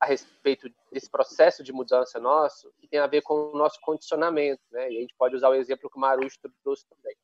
[0.00, 4.62] a respeito desse processo de mudança nosso, que tem a ver com o nosso condicionamento,
[4.70, 4.92] né?
[4.92, 7.16] E a gente pode usar o exemplo que o Marujo trouxe também.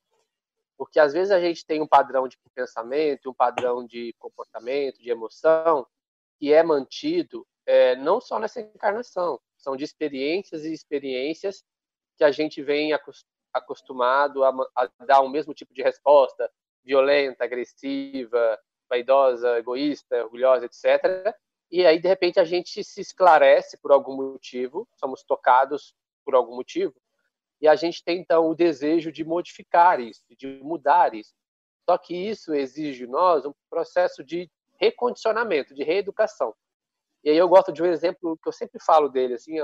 [0.76, 5.10] Porque às vezes a gente tem um padrão de pensamento, um padrão de comportamento, de
[5.10, 5.86] emoção,
[6.38, 11.64] que é mantido é, não só nessa encarnação, são de experiências e experiências
[12.16, 12.92] que a gente vem
[13.52, 16.50] acostumado a, a dar o mesmo tipo de resposta,
[16.84, 18.58] violenta, agressiva,
[18.88, 21.34] vaidosa, egoísta, orgulhosa, etc.
[21.70, 26.54] E aí, de repente, a gente se esclarece por algum motivo, somos tocados por algum
[26.54, 26.94] motivo,
[27.60, 31.34] e a gente tem então o desejo de modificar isso, de mudar isso.
[31.88, 36.54] Só que isso exige de nós um processo de recondicionamento, de reeducação.
[37.22, 39.56] E aí eu gosto de um exemplo que eu sempre falo dele, assim,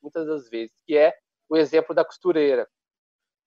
[0.00, 1.12] muitas das vezes, que é
[1.48, 2.68] o exemplo da costureira.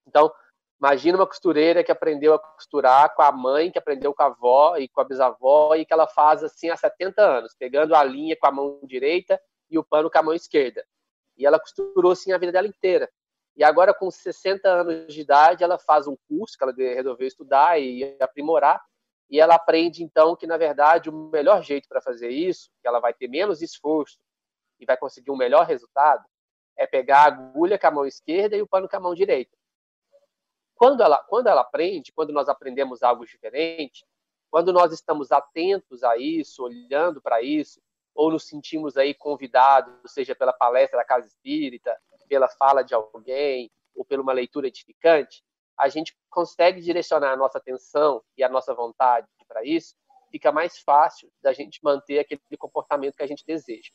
[0.05, 0.33] Então,
[0.79, 4.75] imagina uma costureira que aprendeu a costurar com a mãe, que aprendeu com a avó
[4.75, 8.35] e com a bisavó, e que ela faz assim há 70 anos, pegando a linha
[8.35, 10.85] com a mão direita e o pano com a mão esquerda.
[11.37, 13.09] E ela costurou assim a vida dela inteira.
[13.55, 17.79] E agora, com 60 anos de idade, ela faz um curso que ela resolveu estudar
[17.79, 18.83] e aprimorar.
[19.29, 22.99] E ela aprende, então, que, na verdade, o melhor jeito para fazer isso, que ela
[22.99, 24.19] vai ter menos esforço
[24.79, 26.23] e vai conseguir um melhor resultado,
[26.75, 29.55] é pegar a agulha com a mão esquerda e o pano com a mão direita.
[30.75, 34.05] Quando ela, quando ela aprende, quando nós aprendemos algo diferente,
[34.51, 37.81] quando nós estamos atentos a isso, olhando para isso,
[38.13, 41.97] ou nos sentimos aí convidados, seja pela palestra da Casa Espírita,
[42.33, 45.43] pela fala de alguém ou por uma leitura edificante,
[45.77, 49.93] a gente consegue direcionar a nossa atenção e a nossa vontade para isso,
[50.31, 53.91] fica mais fácil da gente manter aquele comportamento que a gente deseja.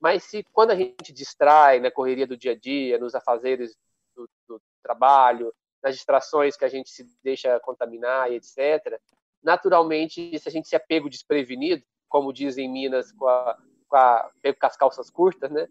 [0.00, 3.76] Mas se quando a gente distrai na correria do dia a dia, nos afazeres
[4.16, 5.52] do, do trabalho,
[5.82, 8.98] nas distrações que a gente se deixa contaminar e etc.,
[9.42, 14.30] naturalmente, se a gente se apego desprevenido, como dizem em Minas, com, a, com, a,
[14.42, 15.68] com as calças curtas, né?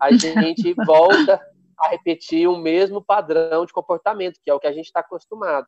[0.00, 1.40] A gente volta
[1.78, 5.66] a repetir o mesmo padrão de comportamento, que é o que a gente está acostumado.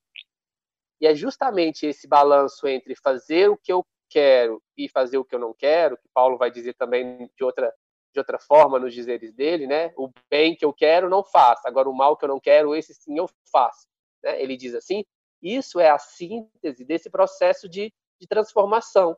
[1.01, 5.35] E é justamente esse balanço entre fazer o que eu quero e fazer o que
[5.35, 7.73] eu não quero, que Paulo vai dizer também de outra
[8.13, 9.91] de outra forma nos dizeres dele, né?
[9.97, 12.93] O bem que eu quero não faço, agora o mal que eu não quero, esse
[12.93, 13.89] sim eu faço.
[14.23, 14.41] Né?
[14.43, 15.03] Ele diz assim:
[15.41, 19.17] isso é a síntese desse processo de, de transformação,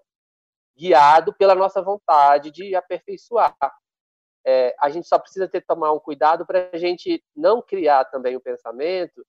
[0.77, 3.57] guiado pela nossa vontade de aperfeiçoar.
[4.47, 8.37] É, a gente só precisa ter tomar um cuidado para a gente não criar também
[8.37, 9.25] o pensamento,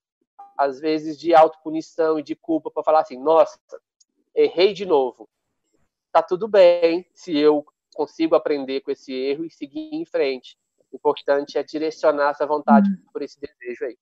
[0.57, 3.59] às vezes, de autopunição e de culpa, para falar assim: nossa,
[4.33, 5.29] errei de novo.
[6.11, 10.57] Tá tudo bem se eu consigo aprender com esse erro e seguir em frente.
[10.91, 12.97] O importante é direcionar essa vontade hum.
[13.11, 13.97] por esse desejo aí.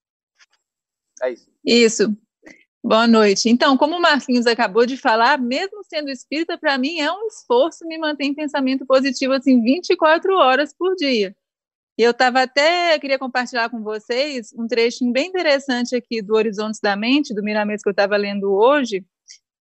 [1.21, 1.51] É isso.
[1.63, 2.17] Isso.
[2.85, 3.49] Boa noite.
[3.49, 7.87] Então, como o Marquinhos acabou de falar, mesmo sendo espírita, para mim é um esforço
[7.87, 11.33] me manter em pensamento positivo assim 24 horas por dia.
[11.97, 16.81] E eu estava até, queria compartilhar com vocês um trechinho bem interessante aqui do Horizontes
[16.81, 19.05] da Mente, do Miramês que eu estava lendo hoje,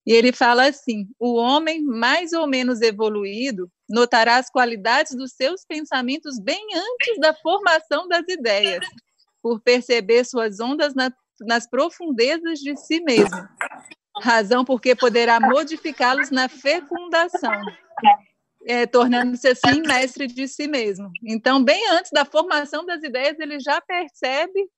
[0.04, 5.64] e ele fala assim: o homem mais ou menos evoluído notará as qualidades dos seus
[5.64, 8.84] pensamentos bem antes da formação das ideias,
[9.40, 10.92] por perceber suas ondas
[11.46, 13.48] nas profundezas de si mesmo,
[14.20, 17.52] razão porque poderá modificá-los na fecundação,
[18.66, 21.10] é, tornando-se assim mestre de si mesmo.
[21.22, 24.68] Então, bem antes da formação das ideias, ele já percebe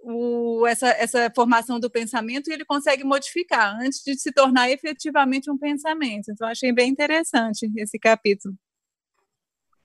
[0.00, 5.50] o, essa, essa formação do pensamento e ele consegue modificar antes de se tornar efetivamente
[5.50, 6.30] um pensamento.
[6.30, 8.54] Então, achei bem interessante esse capítulo.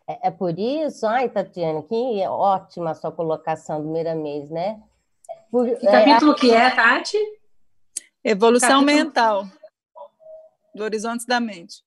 [0.08, 1.96] É, é por isso, ai, Tatiana, que
[2.28, 4.82] ótima sua colocação do Miramês, né?
[5.52, 7.18] Por, que capítulo é, que é, Tati?
[8.24, 8.86] Evolução capítulo...
[8.86, 9.46] mental.
[10.76, 11.84] Do Horizontes da Mente.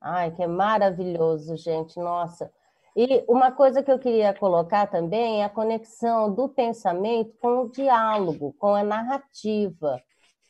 [0.00, 1.98] Ai, que maravilhoso, gente.
[1.98, 2.52] Nossa.
[2.96, 7.70] E uma coisa que eu queria colocar também é a conexão do pensamento com o
[7.70, 10.00] diálogo, com a narrativa.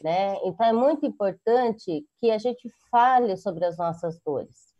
[0.03, 0.37] Né?
[0.45, 4.75] Então, é muito importante que a gente fale sobre as nossas dores,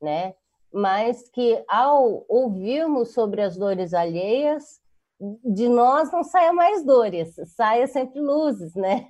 [0.00, 0.34] né?
[0.72, 4.79] mas que ao ouvirmos sobre as dores alheias,
[5.44, 9.06] de nós não saia mais dores, saia sempre luzes, né?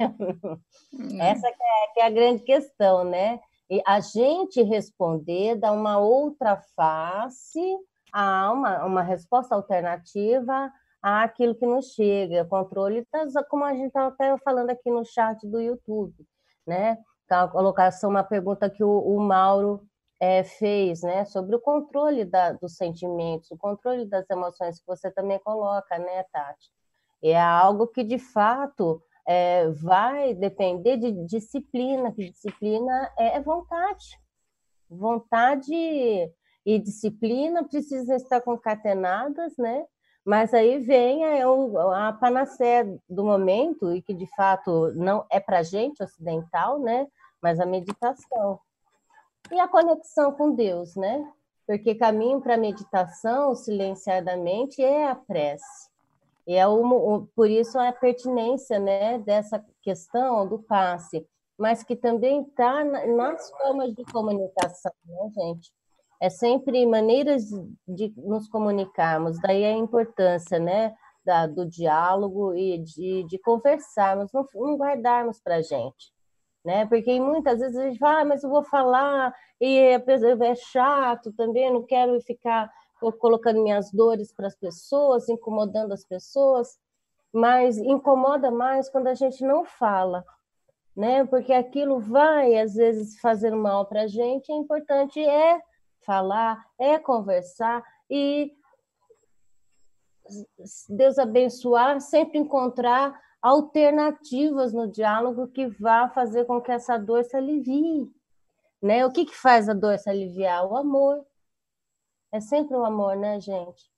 [0.93, 1.23] Hum.
[1.23, 3.41] Essa que é, que é, a grande questão, né?
[3.71, 7.79] E a gente responder, dar uma outra face
[8.13, 12.45] a uma, uma resposta alternativa àquilo que nos chega.
[12.45, 16.15] Controle, tá, como a gente estava até falando aqui no chat do YouTube,
[16.67, 16.99] né?
[17.31, 19.89] A colocação, uma pergunta que o, o Mauro
[20.21, 25.11] é, fez, né, sobre o controle da, dos sentimentos, o controle das emoções que você
[25.11, 26.71] também coloca, né, Tati?
[27.23, 34.19] É algo que de fato é, vai depender de disciplina, que disciplina é vontade.
[34.89, 35.73] Vontade
[36.65, 39.87] e disciplina precisam estar concatenadas, né?
[40.25, 45.63] Mas aí vem a, a panaceia do momento, e que de fato não é para
[45.63, 47.07] gente ocidental, né?
[47.43, 48.61] Mas a meditação
[49.51, 51.27] e a conexão com Deus, né?
[51.67, 55.89] Porque caminho para meditação, silenciadamente, é a prece.
[56.47, 61.27] E é o, por isso a pertinência né, dessa questão do passe,
[61.59, 65.71] mas que também está nas formas de comunicação, né, gente?
[66.21, 67.45] É sempre maneiras
[67.87, 74.47] de nos comunicarmos, daí a importância, né, da, do diálogo e de, de conversarmos, não,
[74.55, 76.13] não guardarmos para a gente
[76.65, 76.87] né?
[76.87, 81.73] Porque muitas vezes a gente fala, ah, mas eu vou falar e é chato também,
[81.73, 82.71] não quero ficar
[83.19, 86.79] colocando minhas dores para as pessoas, incomodando as pessoas,
[87.33, 90.25] mas incomoda mais quando a gente não fala,
[90.97, 91.25] né?
[91.25, 94.53] Porque aquilo vai às vezes fazer mal para a gente.
[94.53, 95.61] É importante é
[96.05, 98.53] falar, é conversar e
[100.89, 107.37] Deus abençoar, sempre encontrar alternativas no diálogo que vá fazer com que essa dor se
[107.37, 108.11] alivie.
[108.83, 109.05] Né?
[109.05, 110.67] O que, que faz a dor se aliviar?
[110.67, 111.25] O amor.
[112.33, 113.91] É sempre o amor, né, gente?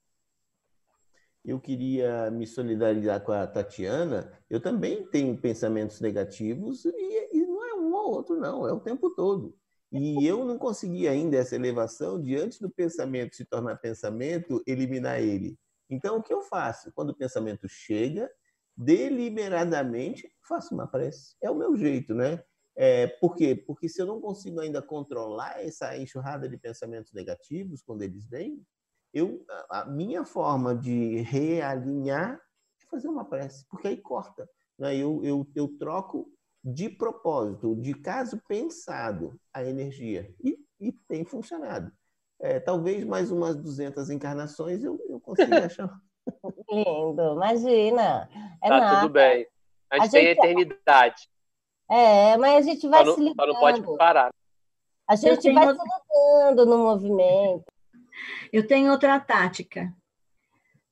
[1.44, 4.33] Eu queria me solidarizar com a Tatiana.
[4.48, 8.81] Eu também tenho pensamentos negativos e, e não é um ou outro, não, é o
[8.81, 9.55] tempo todo.
[9.90, 15.59] E eu não consegui ainda essa elevação diante do pensamento se tornar pensamento, eliminar ele.
[15.90, 16.92] Então, o que eu faço?
[16.94, 18.31] Quando o pensamento chega,
[18.76, 21.37] deliberadamente faço uma prece.
[21.42, 22.42] É o meu jeito, né?
[22.74, 23.54] É, por quê?
[23.54, 28.64] Porque se eu não consigo ainda controlar essa enxurrada de pensamentos negativos quando eles vêm,
[29.12, 32.40] eu, a minha forma de realinhar
[32.80, 34.48] é fazer uma prece, porque aí corta.
[34.78, 34.96] Né?
[34.96, 36.32] Eu, eu, eu troco
[36.64, 40.35] de propósito, de caso pensado, a energia.
[40.42, 41.92] E, e tem funcionado.
[42.40, 46.00] É, talvez mais umas 200 encarnações eu, eu consiga achar.
[46.70, 48.28] Lindo, imagina.
[48.62, 49.00] É tá nada.
[49.00, 49.46] tudo bem.
[49.90, 50.38] A gente a tem gente...
[50.38, 51.28] eternidade.
[51.90, 53.37] É, mas a gente vai só se ligando.
[53.37, 54.32] Só não pode parar.
[55.06, 55.54] A gente tenho...
[55.54, 57.64] vai se ligando no movimento.
[58.52, 59.92] Eu tenho outra tática.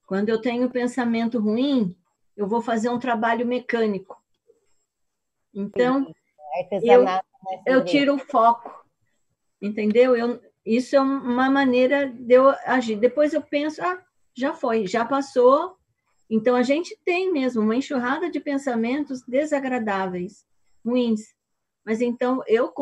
[0.07, 1.97] Quando eu tenho pensamento ruim,
[2.37, 4.21] eu vou fazer um trabalho mecânico.
[5.55, 6.13] Então,
[6.83, 7.21] eu, né,
[7.67, 8.85] eu tiro o foco,
[9.61, 10.17] entendeu?
[10.17, 12.97] Eu, isso é uma maneira de eu agir.
[12.97, 14.03] Depois eu penso, ah,
[14.41, 15.77] já foi, já passou.
[16.29, 20.45] Então, a gente tem mesmo uma enxurrada de pensamentos desagradáveis,
[20.85, 21.21] ruins.
[21.85, 22.73] Mas então, eu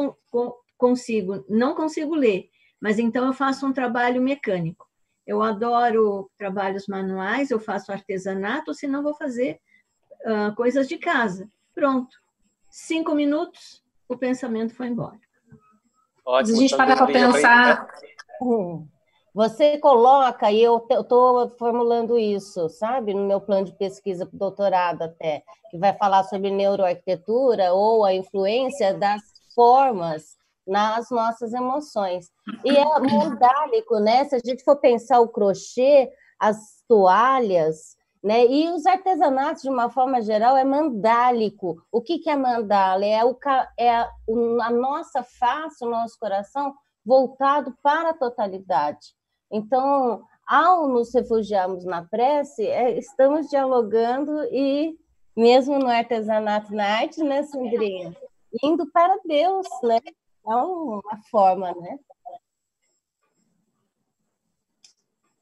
[0.76, 2.48] consigo, não consigo ler,
[2.80, 4.86] mas então eu faço um trabalho mecânico.
[5.26, 9.60] Eu adoro trabalhos manuais, eu faço artesanato, senão vou fazer
[10.24, 11.50] uh, coisas de casa.
[11.74, 12.16] Pronto.
[12.70, 15.18] Cinco minutos, o pensamento foi embora.
[16.24, 17.88] Ótimo, a gente para para pensar.
[19.38, 25.02] Você coloca, e eu estou formulando isso, sabe, no meu plano de pesquisa para doutorado
[25.02, 29.22] até, que vai falar sobre neuroarquitetura ou a influência das
[29.54, 32.32] formas nas nossas emoções.
[32.64, 34.24] E é mandálico, né?
[34.24, 38.44] Se a gente for pensar o crochê, as toalhas, né?
[38.44, 41.80] E os artesanatos, de uma forma geral, é mandálico.
[41.92, 43.06] O que, que é mandala?
[43.06, 43.38] É, o,
[43.78, 44.10] é a,
[44.64, 46.74] a nossa face, o nosso coração
[47.06, 49.16] voltado para a totalidade.
[49.50, 54.98] Então, ao nos refugiarmos na prece, é, estamos dialogando e,
[55.36, 58.16] mesmo no artesanato, na arte, né, Sandrinha?
[58.62, 60.00] Indo para Deus, né?
[60.46, 61.98] É uma forma, né?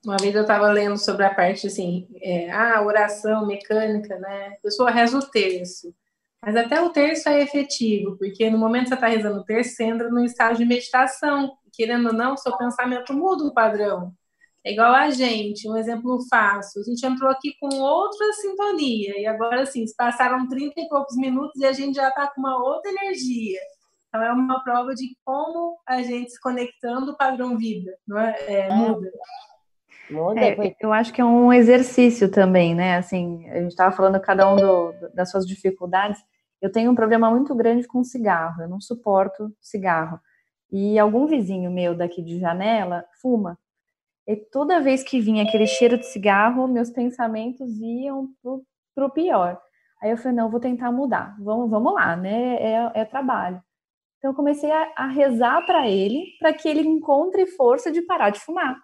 [0.05, 4.57] Uma vez eu estava lendo sobre a parte assim, é, ah, oração mecânica, né?
[4.59, 5.93] A pessoa reza o terço.
[6.43, 9.75] Mas até o terço é efetivo, porque no momento que você está rezando o terço,
[9.75, 11.57] você entra num estado de meditação.
[11.73, 14.15] Querendo ou não, seu pensamento muda o padrão.
[14.65, 16.81] É igual a gente, um exemplo fácil.
[16.83, 21.61] A gente entrou aqui com outra sintonia, e agora, se passaram 30 e poucos minutos
[21.61, 23.61] e a gente já está com uma outra energia.
[24.09, 28.35] Então, é uma prova de como a gente se conectando o padrão vida, não é?
[28.47, 29.09] é muda.
[30.39, 32.97] É, eu acho que é um exercício também, né?
[32.97, 36.21] Assim, a gente estava falando cada um do, das suas dificuldades.
[36.61, 38.63] Eu tenho um problema muito grande com cigarro.
[38.63, 40.21] Eu não suporto cigarro.
[40.71, 43.59] E algum vizinho meu daqui de janela fuma.
[44.27, 48.65] E toda vez que vinha aquele cheiro de cigarro, meus pensamentos iam pro,
[48.95, 49.61] pro pior.
[50.03, 51.37] Aí eu falei, não, vou tentar mudar.
[51.41, 52.57] Vamos, vamos lá, né?
[52.57, 53.63] É, é trabalho.
[54.19, 58.31] Então eu comecei a, a rezar para ele, para que ele encontre força de parar
[58.31, 58.81] de fumar.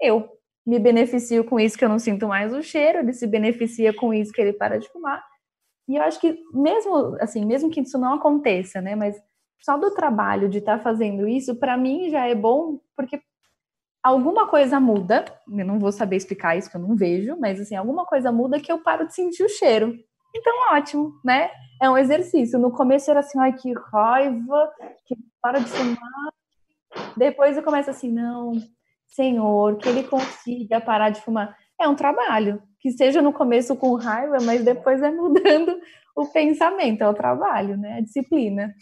[0.00, 0.35] Eu
[0.66, 4.12] me beneficio com isso que eu não sinto mais o cheiro, ele se beneficia com
[4.12, 5.24] isso que ele para de fumar.
[5.88, 9.16] E eu acho que mesmo assim, mesmo que isso não aconteça, né, mas
[9.60, 13.20] só do trabalho de estar tá fazendo isso, para mim já é bom, porque
[14.02, 17.76] alguma coisa muda, eu não vou saber explicar isso que eu não vejo, mas assim,
[17.76, 19.96] alguma coisa muda que eu paro de sentir o cheiro.
[20.34, 21.50] Então, ótimo, né?
[21.80, 22.58] É um exercício.
[22.58, 24.70] No começo era assim, ai, que raiva,
[25.06, 26.32] que para de fumar.
[27.16, 28.52] Depois eu começo assim, não,
[29.06, 31.56] Senhor, que ele consiga parar de fumar.
[31.80, 35.78] É um trabalho, que seja no começo com raiva, mas depois é mudando
[36.16, 37.98] o pensamento, é o trabalho, né?
[37.98, 38.74] A disciplina.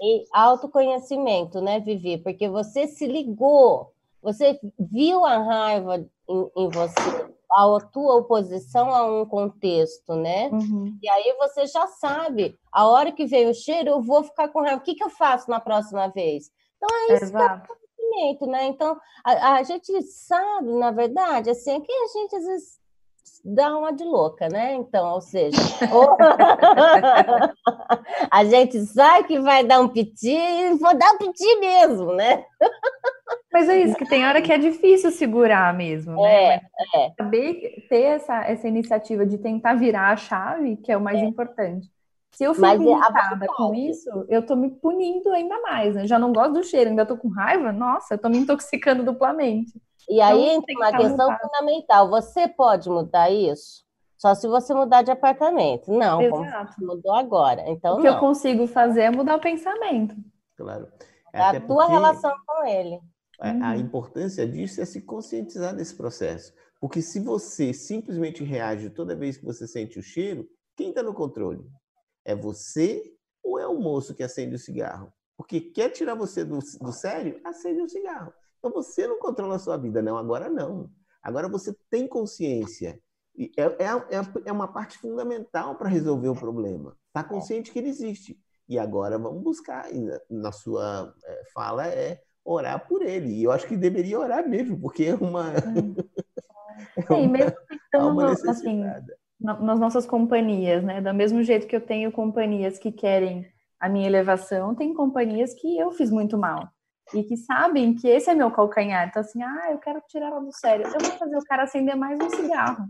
[0.00, 2.18] E autoconhecimento, né, Vivi?
[2.18, 9.06] Porque você se ligou, você viu a raiva em, em você, a tua oposição a
[9.06, 10.50] um contexto, né?
[10.50, 10.98] Uhum.
[11.02, 14.60] E aí você já sabe, a hora que veio o cheiro, eu vou ficar com
[14.60, 14.78] raiva.
[14.78, 16.50] O que, que eu faço na próxima vez?
[16.76, 17.66] Então é isso Exato.
[17.66, 18.66] que conhecimento, né?
[18.66, 22.76] Então, a, a gente sabe, na verdade, assim, é que a gente às vezes
[23.44, 24.74] dá uma de louca, né?
[24.74, 25.58] Então, ou seja,
[25.92, 26.16] ou...
[28.30, 32.44] a gente sabe que vai dar um piti e vou dar um piti mesmo, né?
[33.52, 36.54] Mas é isso, que tem hora que é difícil segurar mesmo, né?
[36.54, 36.60] É,
[36.94, 37.12] é.
[37.16, 41.24] Saber ter essa, essa iniciativa de tentar virar a chave, que é o mais é.
[41.24, 41.88] importante.
[42.36, 46.06] Se eu fico é irritada com isso, eu tô me punindo ainda mais, né?
[46.06, 49.72] Já não gosto do cheiro, ainda tô com raiva, nossa, eu tô me intoxicando duplamente.
[50.06, 51.40] E aí então, entra uma questão mudar.
[51.40, 52.10] fundamental.
[52.10, 53.86] Você pode mudar isso?
[54.18, 55.90] Só se você mudar de apartamento.
[55.90, 56.74] Não, Exato.
[56.74, 57.62] como mudou agora.
[57.70, 58.12] Então, o que não.
[58.12, 60.14] eu consigo fazer é mudar o pensamento.
[60.58, 60.88] Claro.
[61.32, 63.00] É a tua relação com ele.
[63.40, 63.74] A, a uhum.
[63.76, 66.52] importância disso é se conscientizar desse processo.
[66.78, 71.14] Porque se você simplesmente reage toda vez que você sente o cheiro, quem está no
[71.14, 71.64] controle?
[72.26, 75.12] É você ou é o moço que acende o cigarro?
[75.36, 78.32] Porque quer tirar você do, do sério, acende o cigarro.
[78.58, 80.18] Então você não controla a sua vida, não.
[80.18, 80.90] Agora não.
[81.22, 83.00] Agora você tem consciência.
[83.56, 86.96] É, é, é, é uma parte fundamental para resolver o problema.
[87.06, 88.36] Está consciente que ele existe.
[88.68, 89.86] E agora vamos buscar.
[90.28, 93.34] Na sua é, fala é orar por ele.
[93.34, 95.52] E eu acho que deveria orar mesmo, porque é uma.
[96.96, 97.56] é uma, mesmo
[97.94, 98.82] uma assim,
[99.40, 101.00] nas nossas companhias, né?
[101.00, 103.46] Do mesmo jeito que eu tenho companhias que querem
[103.78, 106.68] a minha elevação, tem companhias que eu fiz muito mal.
[107.14, 109.06] E que sabem que esse é meu calcanhar.
[109.06, 110.86] Então, assim, ah, eu quero tirar ela do sério.
[110.86, 112.84] Eu vou fazer o cara acender mais um cigarro.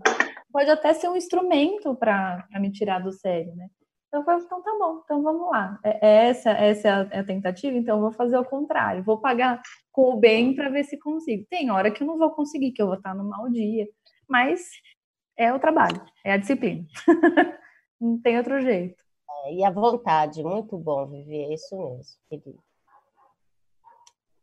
[0.51, 3.67] Pode até ser um instrumento para me tirar do sério, né?
[4.09, 5.79] Então, eu então tá bom, então vamos lá.
[5.85, 9.05] É, é essa, essa é a, é a tentativa, então eu vou fazer o contrário.
[9.05, 9.61] Vou pagar
[9.93, 11.45] com o bem para ver se consigo.
[11.51, 13.87] Tem hora que eu não vou conseguir, que eu vou estar no mau dia.
[14.29, 14.61] Mas
[15.37, 16.87] é o trabalho, é a disciplina.
[18.01, 18.97] não tem outro jeito.
[19.45, 22.67] É, e a vontade, muito bom, Vivi, é isso mesmo, querido.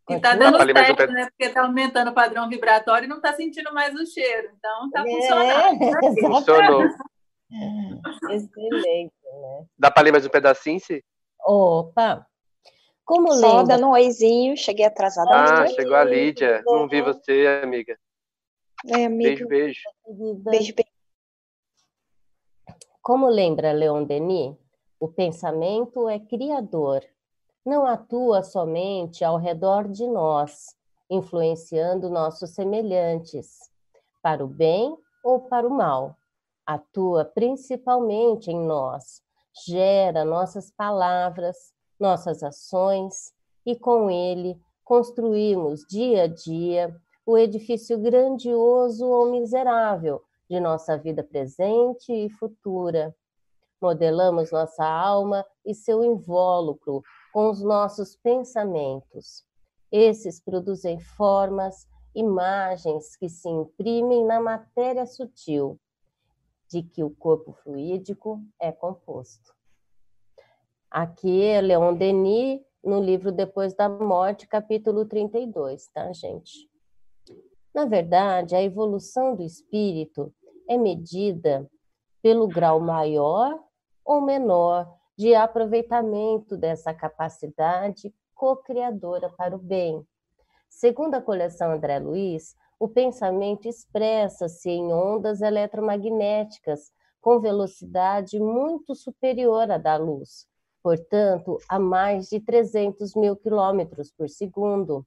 [0.10, 1.28] E tá dando certo, né?
[1.30, 4.50] Porque tá aumentando o padrão vibratório e não tá sentindo mais o cheiro.
[4.58, 6.20] Então tá é, funcionando.
[6.20, 6.84] Funcionou.
[8.30, 9.66] Excelente, né?
[9.78, 11.02] Dá para ler mais um pedacinho, sim?
[11.46, 12.26] Opa!
[13.06, 13.76] Como Só lenda...
[13.76, 15.30] dando um oizinho, cheguei atrasada.
[15.32, 16.62] Ah, chegou a Lídia.
[16.66, 17.98] Não vi você, amiga.
[18.88, 19.46] É, amiga.
[19.46, 19.82] Beijo, beijo.
[20.08, 20.94] Beijo, beijo.
[23.02, 24.56] Como lembra Leon Denis,
[25.00, 27.04] o pensamento é criador,
[27.66, 30.76] não atua somente ao redor de nós,
[31.10, 33.58] influenciando nossos semelhantes,
[34.22, 36.16] para o bem ou para o mal.
[36.66, 39.22] Atua principalmente em nós,
[39.66, 43.34] gera nossas palavras, nossas ações
[43.66, 46.96] e com ele construímos dia a dia
[47.26, 53.16] o edifício grandioso ou miserável de nossa vida presente e futura,
[53.84, 57.04] Modelamos nossa alma e seu invólucro
[57.34, 59.46] com os nossos pensamentos.
[59.92, 65.78] Esses produzem formas, imagens que se imprimem na matéria sutil,
[66.70, 69.54] de que o corpo fluídico é composto.
[70.90, 76.73] Aqui é Leon Denis, no livro Depois da Morte, capítulo 32, tá, gente?
[77.74, 80.34] Na verdade, a evolução do espírito
[80.70, 81.70] é medida
[82.22, 83.60] pelo grau maior
[84.06, 90.06] ou menor de aproveitamento dessa capacidade co-criadora para o bem.
[90.70, 99.72] Segundo a coleção André Luiz, o pensamento expressa-se em ondas eletromagnéticas com velocidade muito superior
[99.72, 100.46] à da luz,
[100.82, 105.06] portanto, a mais de 300 mil quilômetros por segundo.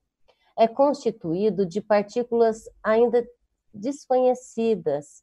[0.58, 3.26] É constituído de partículas ainda
[3.72, 5.22] desconhecidas,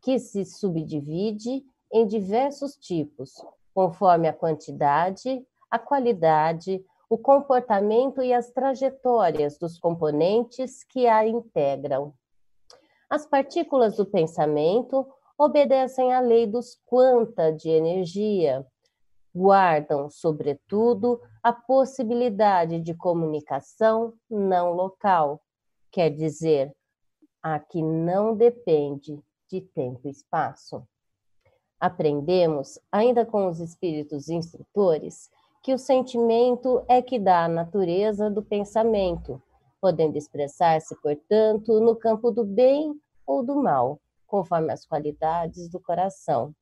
[0.00, 3.34] que se subdivide em diversos tipos,
[3.74, 12.12] conforme a quantidade, a qualidade, o comportamento e as trajetórias dos componentes que a integram.
[13.08, 15.06] As partículas do pensamento
[15.38, 18.66] obedecem à lei dos quanta de energia,
[19.38, 25.40] guardam, sobretudo, a possibilidade de comunicação não local,
[25.92, 26.74] quer dizer,
[27.40, 30.82] a que não depende de tempo e espaço.
[31.78, 35.30] Aprendemos, ainda com os espíritos instrutores,
[35.62, 39.40] que o sentimento é que dá a natureza do pensamento,
[39.80, 42.92] podendo expressar-se, portanto, no campo do bem
[43.24, 46.52] ou do mal, conforme as qualidades do coração.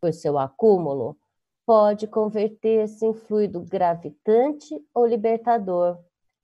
[0.00, 1.16] Por seu acúmulo,
[1.72, 5.98] pode converter-se em fluido gravitante ou libertador,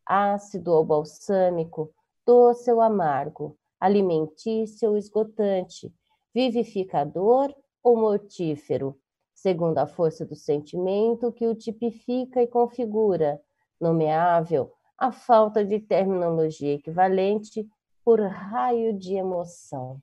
[0.06, 1.92] ácido ou balsâmico,
[2.26, 5.92] doce ou amargo, alimentício ou esgotante,
[6.34, 8.98] vivificador ou mortífero,
[9.34, 13.38] segundo a força do sentimento que o tipifica e configura,
[13.78, 17.68] nomeável a falta de terminologia equivalente
[18.02, 20.00] por raio de emoção.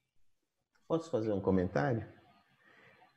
[0.88, 2.06] Posso fazer um comentário?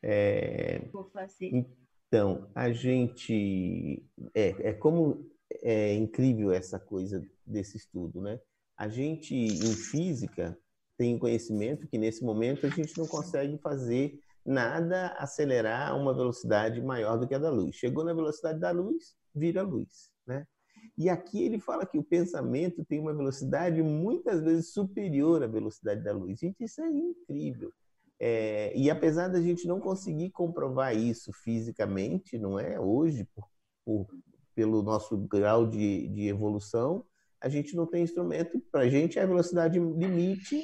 [0.03, 0.89] É...
[0.91, 1.67] Vou fazer.
[2.09, 4.03] Então, a gente.
[4.35, 5.31] É, é como
[5.63, 8.41] é incrível essa coisa desse estudo, né?
[8.77, 10.59] A gente, em física,
[10.97, 16.81] tem conhecimento que nesse momento a gente não consegue fazer nada acelerar a uma velocidade
[16.81, 17.77] maior do que a da luz.
[17.77, 20.47] Chegou na velocidade da luz, vira luz, né?
[20.97, 26.03] E aqui ele fala que o pensamento tem uma velocidade muitas vezes superior à velocidade
[26.03, 26.39] da luz.
[26.39, 27.73] Gente, isso é incrível.
[28.21, 32.79] É, e apesar da gente não conseguir comprovar isso fisicamente, não é?
[32.79, 33.49] Hoje, por,
[33.85, 34.07] por,
[34.55, 37.05] pelo nosso grau de, de evolução,
[37.41, 38.61] a gente não tem instrumento.
[38.73, 40.63] Para a gente, a velocidade limite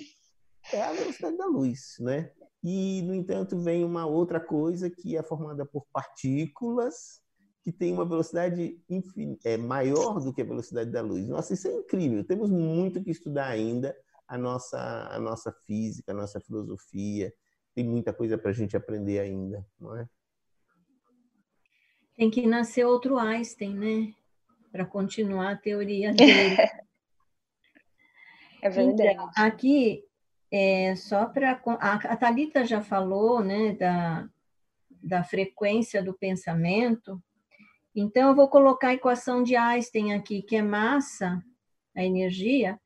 [0.73, 2.33] é a velocidade da luz, né?
[2.63, 7.23] E, no entanto, vem uma outra coisa que é formada por partículas
[7.63, 9.39] que tem uma velocidade infin...
[9.43, 11.27] é, maior do que a velocidade da luz.
[11.27, 12.23] Nossa, isso é incrível.
[12.23, 13.97] Temos muito que estudar ainda
[14.29, 14.79] a nossa,
[15.11, 17.33] a nossa física, a nossa filosofia.
[17.75, 20.09] Tem muita coisa para a gente aprender ainda, não é?
[22.17, 24.15] Tem que nascer outro Einstein, né?
[24.71, 26.57] Para continuar a teoria dele.
[28.63, 29.11] é verdade.
[29.11, 30.05] Então, aqui,
[30.51, 31.61] é, só para.
[31.81, 34.29] A, a Thalita já falou, né, da,
[35.03, 37.21] da frequência do pensamento.
[37.95, 41.43] Então, eu vou colocar a equação de Einstein aqui, que é massa,
[41.97, 42.79] a energia,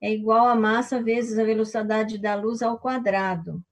[0.00, 3.64] é igual a massa vezes a velocidade da luz ao quadrado.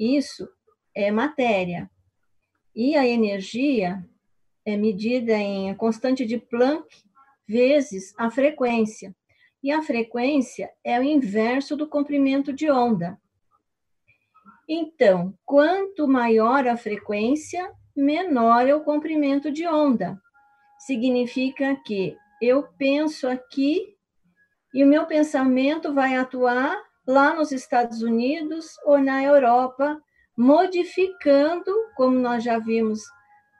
[0.00, 0.48] Isso
[0.94, 1.90] é matéria.
[2.74, 4.02] E a energia
[4.64, 6.88] é medida em constante de Planck
[7.46, 9.14] vezes a frequência.
[9.62, 13.20] E a frequência é o inverso do comprimento de onda.
[14.66, 20.18] Então, quanto maior a frequência, menor é o comprimento de onda.
[20.78, 23.94] Significa que eu penso aqui
[24.72, 30.00] e o meu pensamento vai atuar lá nos Estados Unidos ou na Europa,
[30.36, 33.00] modificando, como nós já vimos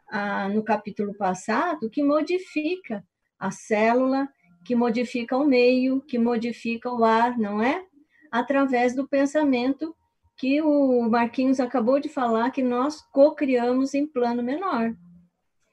[0.08, 3.04] ah, no capítulo passado, que modifica
[3.38, 4.28] a célula,
[4.64, 7.84] que modifica o meio, que modifica o ar, não é?
[8.30, 9.94] Através do pensamento
[10.36, 14.94] que o Marquinhos acabou de falar que nós co-criamos em plano menor.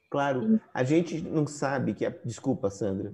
[0.09, 2.09] Claro, a gente não sabe que a...
[2.25, 3.13] Desculpa, Sandra.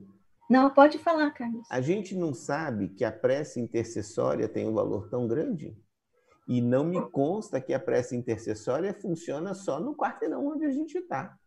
[0.49, 1.65] Não, pode falar, Carlos.
[1.71, 5.75] A gente não sabe que a prece intercessória tem um valor tão grande?
[6.47, 10.97] E não me consta que a prece intercessória funciona só no quarteirão onde a gente
[10.97, 11.37] está.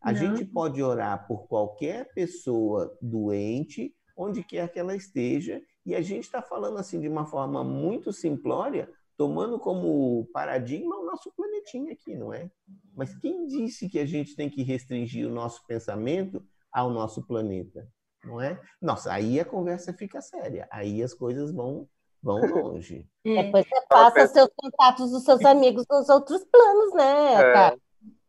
[0.00, 0.18] A não.
[0.18, 6.24] gente pode orar por qualquer pessoa doente, onde quer que ela esteja, e a gente
[6.24, 12.16] está falando assim de uma forma muito simplória, tomando como paradigma o nosso planetinha aqui,
[12.16, 12.50] não é?
[12.94, 16.42] Mas quem disse que a gente tem que restringir o nosso pensamento
[16.72, 17.86] ao nosso planeta?
[18.26, 18.60] Não é?
[18.82, 21.88] Nossa, aí a conversa fica séria, aí as coisas vão
[22.22, 22.40] vão
[22.74, 23.06] longe.
[23.24, 23.44] É.
[23.44, 27.52] Depois você passa seus contatos dos seus amigos nos outros planos, né, é.
[27.52, 27.78] cara?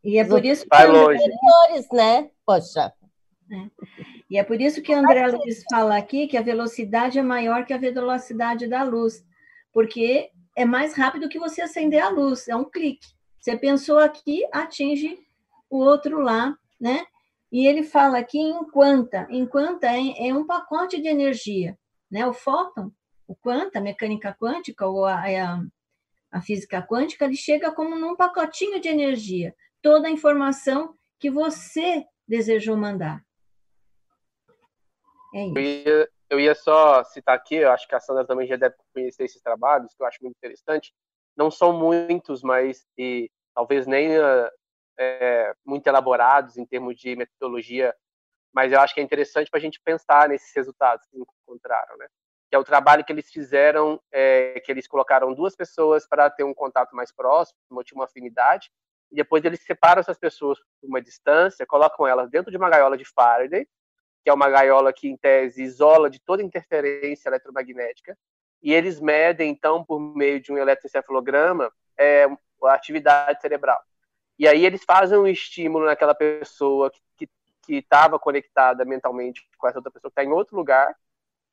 [0.03, 1.19] E é por isso que Vai longe.
[1.91, 2.29] né?
[2.45, 2.93] Poxa.
[3.51, 3.69] É.
[4.29, 7.73] E é por isso que André Luiz fala aqui que a velocidade é maior que
[7.73, 9.25] a velocidade da luz,
[9.73, 13.07] porque é mais rápido que você acender a luz, é um clique.
[13.39, 15.17] Você pensou aqui, atinge
[15.69, 17.05] o outro lá, né?
[17.51, 19.27] E ele fala aqui em quanta.
[19.29, 21.77] Em quanta é, é um pacote de energia,
[22.11, 22.25] né?
[22.27, 22.91] O fóton,
[23.27, 25.61] o quanta, a mecânica quântica ou a, a,
[26.31, 29.55] a física quântica, ele chega como num pacotinho de energia.
[29.81, 33.23] Toda a informação que você desejou mandar.
[35.33, 38.75] É isso eu ia só citar aqui, eu acho que a Sandra também já deve
[38.93, 40.93] conhecer esses trabalhos, que eu acho muito interessante.
[41.35, 44.09] Não são muitos, mas e, talvez nem
[44.97, 47.95] é, muito elaborados em termos de metodologia,
[48.53, 52.07] mas eu acho que é interessante para a gente pensar nesses resultados que encontraram, né?
[52.49, 56.43] Que é o trabalho que eles fizeram, é, que eles colocaram duas pessoas para ter
[56.43, 58.71] um contato mais próximo, tinha uma afinidade,
[59.11, 62.97] e depois eles separam essas pessoas por uma distância, colocam elas dentro de uma gaiola
[62.97, 63.67] de Faraday,
[64.23, 68.17] que é uma gaiola que, em tese, isola de toda interferência eletromagnética,
[68.61, 72.25] e eles medem, então, por meio de um eletroencefalograma, é,
[72.63, 73.79] a atividade cerebral.
[74.37, 77.29] E aí eles fazem um estímulo naquela pessoa que
[77.69, 80.95] estava conectada mentalmente com essa outra pessoa que está em outro lugar,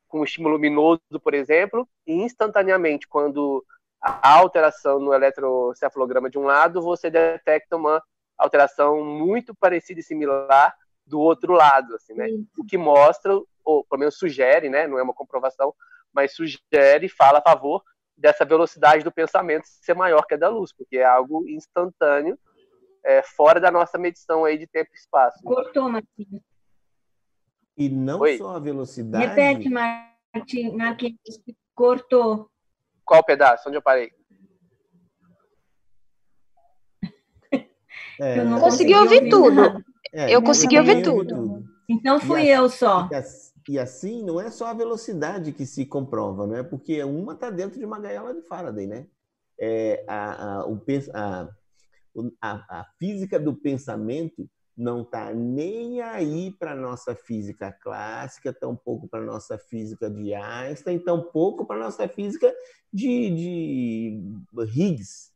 [0.07, 3.64] com um estímulo luminoso, por exemplo, e instantaneamente, quando
[4.01, 8.01] há alteração no eletroencefalograma de um lado, você detecta uma
[8.39, 12.26] alteração muito parecida e similar do outro lado, assim, né?
[12.57, 13.32] O que mostra,
[13.64, 14.87] ou pelo menos sugere, né?
[14.87, 15.74] Não é uma comprovação,
[16.12, 17.82] mas sugere, fala a favor
[18.16, 22.39] dessa velocidade do pensamento ser maior que a da luz, porque é algo instantâneo,
[23.05, 25.43] é, fora da nossa medição aí de tempo e espaço.
[25.45, 26.43] Cortou, Marquinhos.
[27.77, 28.39] E não Oi?
[28.39, 29.27] só a velocidade.
[29.27, 31.19] Repete, Marquinhos,
[31.75, 32.49] cortou.
[33.05, 33.69] Qual pedaço?
[33.69, 34.11] Onde eu parei?
[38.21, 39.85] É, eu não consegui ouvir, tudo.
[40.13, 41.35] É, eu consegui ouvir tudo.
[41.35, 41.65] tudo.
[41.89, 43.09] Então fui eu só.
[43.69, 46.63] E assim, não é só a velocidade que se comprova, né?
[46.63, 49.07] Porque uma está dentro de uma gaiola de Faraday, né?
[49.59, 50.81] É, a, a, o,
[51.13, 51.49] a,
[52.41, 59.09] a, a física do pensamento não está nem aí para a nossa física clássica, tampouco
[59.09, 62.53] para a nossa física de Einstein, tampouco para a nossa física
[62.93, 64.23] de, de
[64.75, 65.33] Higgs.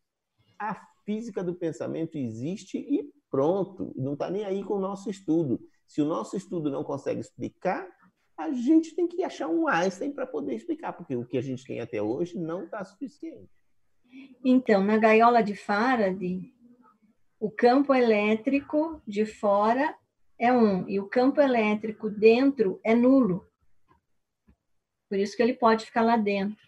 [0.58, 0.74] A
[1.04, 5.60] física do pensamento existe e pronto, não está nem aí com o nosso estudo.
[5.86, 7.88] Se o nosso estudo não consegue explicar,
[8.36, 11.64] a gente tem que achar um Einstein para poder explicar, porque o que a gente
[11.64, 13.50] tem até hoje não está suficiente.
[14.44, 16.52] Então, na gaiola de Faraday,
[17.40, 19.94] o campo elétrico de fora
[20.38, 23.46] é um e o campo elétrico dentro é nulo.
[25.08, 26.58] Por isso que ele pode ficar lá dentro.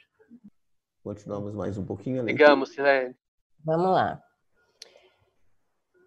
[1.03, 2.25] Continuamos mais um pouquinho.
[2.25, 3.14] Digamos, Silene.
[3.64, 4.23] Vamos lá.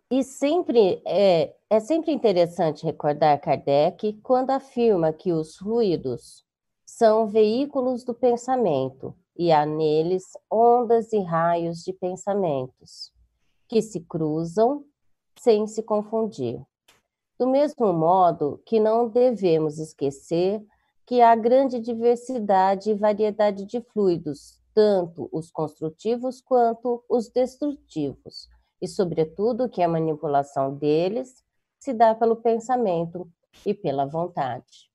[0.09, 6.45] E sempre é, é sempre interessante recordar Kardec quando afirma que os fluidos
[6.85, 13.13] são veículos do pensamento e há neles ondas e raios de pensamentos
[13.73, 14.85] que se cruzam
[15.39, 16.63] sem se confundir.
[17.39, 20.63] Do mesmo modo que não devemos esquecer
[21.07, 28.47] que há grande diversidade e variedade de fluidos, tanto os construtivos quanto os destrutivos,
[28.79, 31.43] e, sobretudo, que a manipulação deles
[31.79, 33.27] se dá pelo pensamento
[33.65, 34.91] e pela vontade.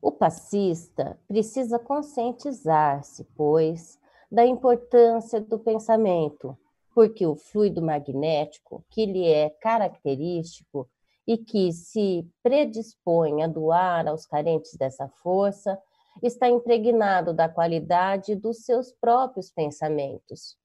[0.00, 3.98] O passista precisa conscientizar-se, pois,
[4.34, 6.58] da importância do pensamento,
[6.92, 10.90] porque o fluido magnético, que lhe é característico
[11.24, 15.80] e que se predispõe a doar aos carentes dessa força,
[16.20, 20.56] está impregnado da qualidade dos seus próprios pensamentos.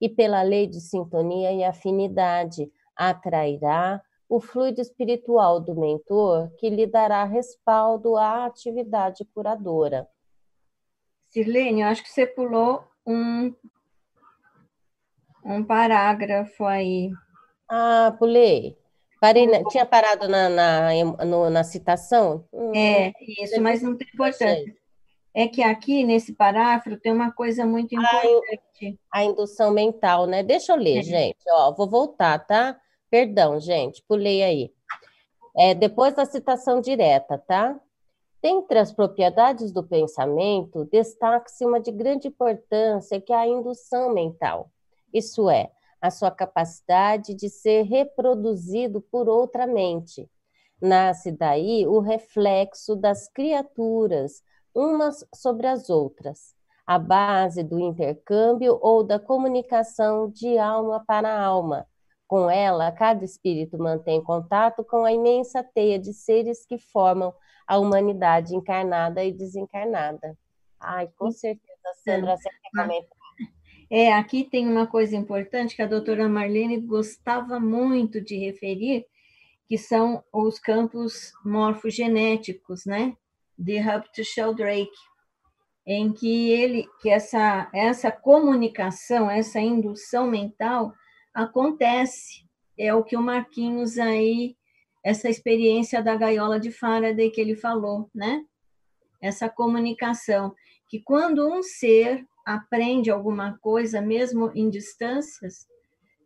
[0.00, 6.86] E pela lei de sintonia e afinidade, atrairá o fluido espiritual do mentor que lhe
[6.86, 10.08] dará respaldo à atividade curadora.
[11.28, 13.54] Sirlene, eu acho que você pulou um,
[15.44, 17.10] um parágrafo aí.
[17.68, 18.76] Ah, pulei.
[19.20, 20.90] Parei, na, tinha parado na, na,
[21.24, 22.44] no, na citação?
[22.52, 24.74] Hum, é, isso, mas não tem importância.
[25.32, 28.98] É que aqui, nesse parágrafo, tem uma coisa muito importante.
[29.12, 30.42] A, indução mental, né?
[30.42, 31.02] Deixa eu ler, é.
[31.02, 31.38] gente.
[31.50, 32.78] Ó, vou voltar, tá?
[33.10, 34.72] Perdão, gente, pulei aí.
[35.56, 37.78] É, depois da citação direta, tá?
[38.46, 44.70] Dentre as propriedades do pensamento, destaca-se uma de grande importância, que é a indução mental.
[45.12, 50.30] Isso é, a sua capacidade de ser reproduzido por outra mente.
[50.80, 56.54] Nasce daí o reflexo das criaturas, umas sobre as outras,
[56.86, 61.84] a base do intercâmbio ou da comunicação de alma para alma,
[62.28, 67.34] com ela, cada espírito mantém contato com a imensa teia de seres que formam
[67.66, 70.36] a humanidade encarnada e desencarnada.
[70.80, 71.66] Ai, com certeza,
[72.04, 72.48] Sandra, você
[73.90, 79.06] É, aqui tem uma coisa importante que a doutora Marlene gostava muito de referir,
[79.66, 83.16] que são os campos morfogenéticos, né?
[83.58, 84.90] De Hupto Sheldrake,
[85.86, 90.92] em que ele, que essa, essa comunicação, essa indução mental
[91.32, 92.44] acontece.
[92.78, 94.56] É o que o Marquinhos aí,
[95.06, 98.44] essa experiência da gaiola de Faraday que ele falou, né?
[99.22, 100.52] Essa comunicação,
[100.88, 105.68] que quando um ser aprende alguma coisa, mesmo em distâncias,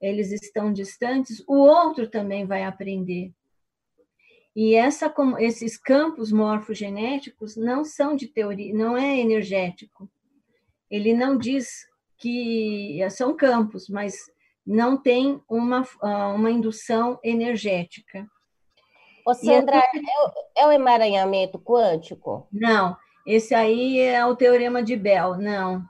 [0.01, 3.31] eles estão distantes, o outro também vai aprender.
[4.57, 10.11] E essa, esses campos morfogenéticos não são de teoria, não é energético.
[10.91, 14.16] Ele não diz que são campos, mas
[14.66, 18.26] não tem uma, ah, uma indução energética.
[19.27, 22.47] Ô, Sandra, é, é o emaranhamento quântico?
[22.53, 22.97] Não,
[23.27, 25.85] esse aí é o teorema de Bell, não.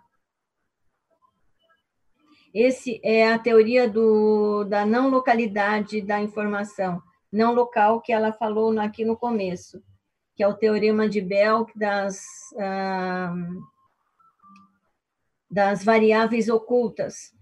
[2.52, 7.00] Esse é a teoria do, da não localidade da informação,
[7.32, 9.80] não local, que ela falou aqui no começo,
[10.34, 12.24] que é o teorema de Bell das,
[12.58, 13.32] ah,
[15.48, 17.32] das variáveis ocultas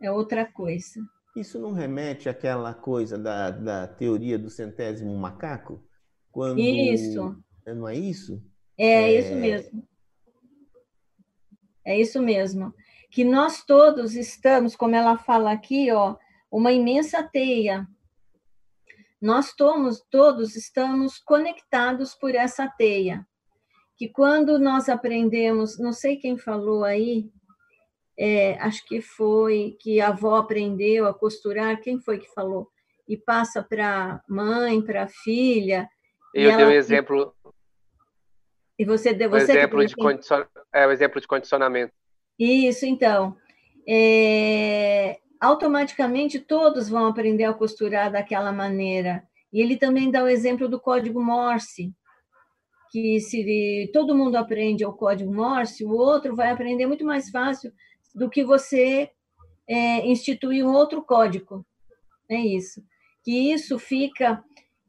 [0.00, 1.00] é outra coisa.
[1.38, 5.84] Isso não remete àquela coisa da, da teoria do centésimo macaco?
[6.32, 6.58] Quando...
[6.58, 7.36] Isso.
[7.66, 8.42] Não é isso?
[8.76, 9.88] É, é isso mesmo.
[11.84, 12.74] É isso mesmo.
[13.10, 16.16] Que nós todos estamos, como ela fala aqui, ó,
[16.50, 17.86] uma imensa teia.
[19.20, 23.26] Nós todos, todos estamos conectados por essa teia.
[23.96, 27.30] Que quando nós aprendemos, não sei quem falou aí,
[28.18, 32.68] é, acho que foi que a avó aprendeu a costurar, quem foi que falou?
[33.06, 35.88] E passa para mãe, para filha.
[36.34, 37.32] Eu dei um exemplo.
[38.76, 40.44] E você deu você exemplo de condicion...
[40.72, 41.92] é o exemplo de condicionamento.
[42.38, 43.36] Isso, então.
[43.88, 45.18] É...
[45.40, 49.22] Automaticamente todos vão aprender a costurar daquela maneira.
[49.52, 51.94] E ele também dá o exemplo do código Morse,
[52.90, 57.72] que se todo mundo aprende o código Morse, o outro vai aprender muito mais fácil
[58.18, 59.10] do que você
[59.68, 61.64] é, instituir um outro código.
[62.28, 62.82] É isso.
[63.24, 64.42] Que isso fica,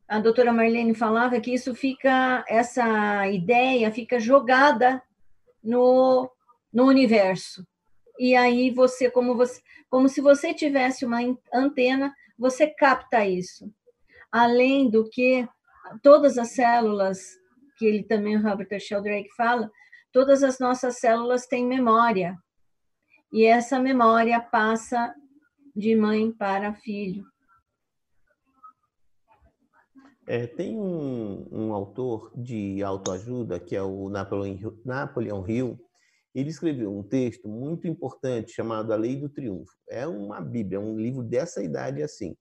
[0.08, 5.02] a doutora Marlene falava que isso fica, essa ideia fica jogada
[5.64, 6.30] no,
[6.74, 7.66] no universo.
[8.18, 11.20] E aí você, como você, como se você tivesse uma
[11.54, 13.72] antena, você capta isso.
[14.32, 15.48] Além do que
[16.02, 17.20] todas as células,
[17.78, 19.72] que ele também, o Robert Sheldrake fala,
[20.12, 22.38] todas as nossas células têm memória.
[23.32, 25.14] E essa memória passa
[25.76, 27.24] de mãe para filho.
[30.28, 35.80] É, tem um, um, autor de autoajuda, que é o Napoleon Hill,
[36.36, 39.72] ele escreveu um texto muito importante chamado A Lei do Triunfo.
[39.90, 42.36] É uma Bíblia, um livro dessa idade assim.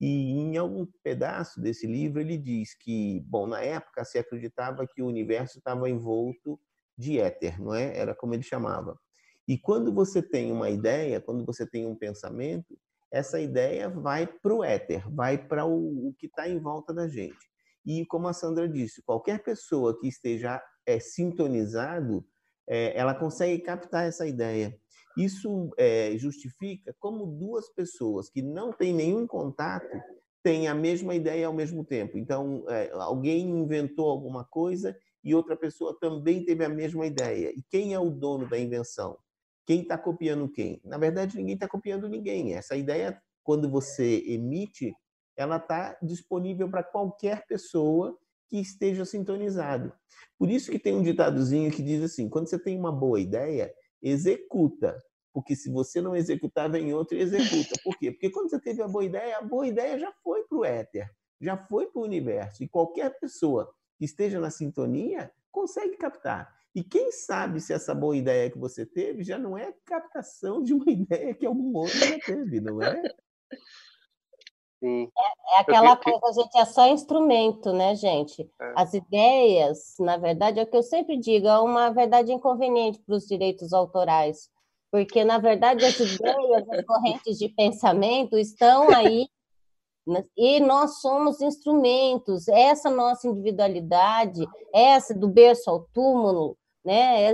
[0.00, 5.02] E em algum pedaço desse livro ele diz que, bom, na época se acreditava que
[5.02, 6.58] o universo estava envolto
[6.96, 7.96] de éter, não é?
[7.96, 8.98] Era como ele chamava.
[9.46, 12.78] E quando você tem uma ideia, quando você tem um pensamento,
[13.12, 17.06] essa ideia vai para o éter, vai para o, o, que está em volta da
[17.06, 17.38] gente.
[17.86, 22.26] E como a Sandra disse, qualquer pessoa que esteja é, sintonizado,
[22.66, 24.76] é, ela consegue captar essa ideia.
[25.16, 29.96] Isso é, justifica como duas pessoas que não têm nenhum contato
[30.42, 32.18] têm a mesma ideia ao mesmo tempo.
[32.18, 37.50] Então, é, alguém inventou alguma coisa e outra pessoa também teve a mesma ideia.
[37.56, 39.16] E quem é o dono da invenção?
[39.66, 40.80] Quem está copiando quem?
[40.84, 42.54] Na verdade, ninguém está copiando ninguém.
[42.54, 44.94] Essa ideia, quando você emite,
[45.36, 49.92] ela está disponível para qualquer pessoa que esteja sintonizado.
[50.38, 53.72] Por isso que tem um ditadozinho que diz assim: quando você tem uma boa ideia,
[54.02, 55.02] executa.
[55.32, 57.80] Porque se você não executar, vem outro e executa.
[57.82, 58.12] Por quê?
[58.12, 61.10] Porque quando você teve a boa ideia, a boa ideia já foi para o éter,
[61.40, 62.62] já foi para o universo.
[62.62, 66.53] E qualquer pessoa que esteja na sintonia consegue captar.
[66.74, 70.74] E quem sabe se essa boa ideia que você teve já não é captação de
[70.74, 73.00] uma ideia que algum outro já teve, não é?
[74.80, 75.08] Sim.
[75.16, 78.42] É, é aquela coisa, a gente é só instrumento, né, gente?
[78.60, 78.72] É.
[78.76, 83.14] As ideias, na verdade, é o que eu sempre digo, é uma verdade inconveniente para
[83.14, 84.50] os direitos autorais,
[84.90, 89.26] porque, na verdade, as ideias, as correntes de pensamento estão aí
[90.06, 97.32] né, e nós somos instrumentos, essa nossa individualidade, essa do berço ao túmulo, né?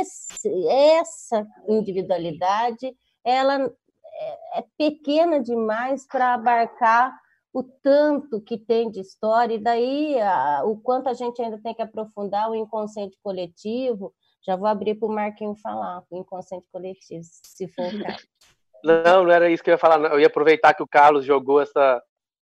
[0.00, 2.94] Esse, essa individualidade,
[3.24, 7.18] ela é, é pequena demais para abarcar
[7.52, 11.74] o tanto que tem de história, e daí a, o quanto a gente ainda tem
[11.74, 14.14] que aprofundar o inconsciente coletivo.
[14.42, 18.26] Já vou abrir para o Marquinho falar, o inconsciente coletivo, se for o caso.
[18.82, 19.98] Não, não era isso que eu ia falar.
[19.98, 20.08] Não.
[20.08, 22.02] Eu ia aproveitar que o Carlos jogou essa,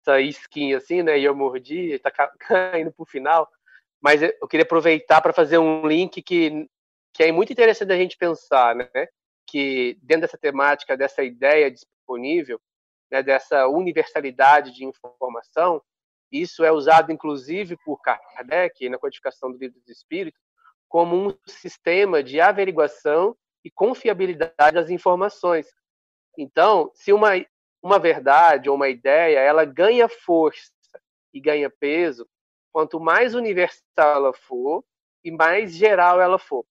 [0.01, 1.18] essa skin assim, né?
[1.18, 3.49] E eu mordi, está caindo para o final.
[4.03, 6.68] Mas eu queria aproveitar para fazer um link que,
[7.14, 8.88] que é muito interessante a gente pensar, né?
[9.46, 12.61] que dentro dessa temática, dessa ideia disponível,
[13.11, 15.82] né, dessa universalidade de informação,
[16.30, 20.40] isso é usado inclusive por Kardec na codificação do livro dos Espíritos
[20.88, 25.66] como um sistema de averiguação e confiabilidade das informações.
[26.36, 27.32] Então, se uma
[27.82, 30.70] uma verdade ou uma ideia, ela ganha força
[31.34, 32.28] e ganha peso
[32.72, 34.84] quanto mais universal ela for
[35.22, 36.64] e mais geral ela for.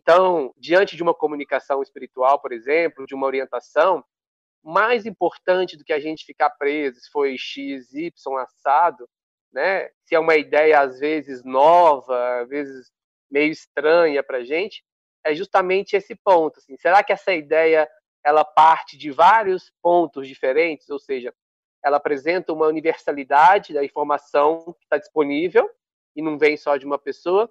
[0.00, 4.04] Então, diante de uma comunicação espiritual, por exemplo, de uma orientação,
[4.62, 9.08] mais importante do que a gente ficar preso se foi X, Y, assado,
[9.52, 9.88] né?
[10.04, 12.90] Se é uma ideia às vezes nova, às vezes
[13.30, 14.84] meio estranha para a gente,
[15.24, 16.58] é justamente esse ponto.
[16.58, 17.88] Assim, será que essa ideia
[18.24, 20.88] ela parte de vários pontos diferentes?
[20.90, 21.34] Ou seja,
[21.82, 25.68] ela apresenta uma universalidade da informação que está disponível
[26.14, 27.50] e não vem só de uma pessoa,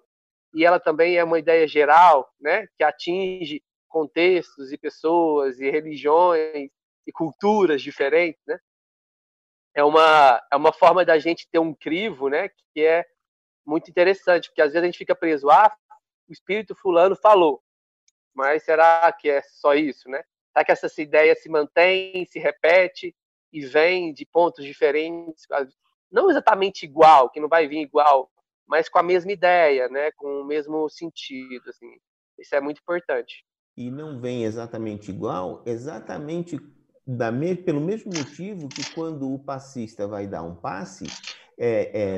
[0.53, 6.69] e ela também é uma ideia geral, né, que atinge contextos e pessoas e religiões
[7.05, 8.59] e culturas diferentes, né?
[9.73, 13.05] É uma é uma forma da gente ter um crivo, né, que é
[13.65, 15.75] muito interessante, porque às vezes a gente fica preso, ah,
[16.27, 17.61] o espírito fulano falou.
[18.33, 20.23] Mas será que é só isso, né?
[20.51, 23.15] Será que essa ideia se mantém, se repete
[23.51, 25.45] e vem de pontos diferentes,
[26.11, 28.31] não exatamente igual, que não vai vir igual,
[28.67, 30.11] mas com a mesma ideia, né?
[30.11, 31.89] Com o mesmo sentido, assim.
[32.37, 33.43] Isso é muito importante.
[33.75, 36.59] E não vem exatamente igual, exatamente
[37.05, 37.55] da me...
[37.55, 41.05] pelo mesmo motivo que quando o passista vai dar um passe,
[41.57, 42.17] é,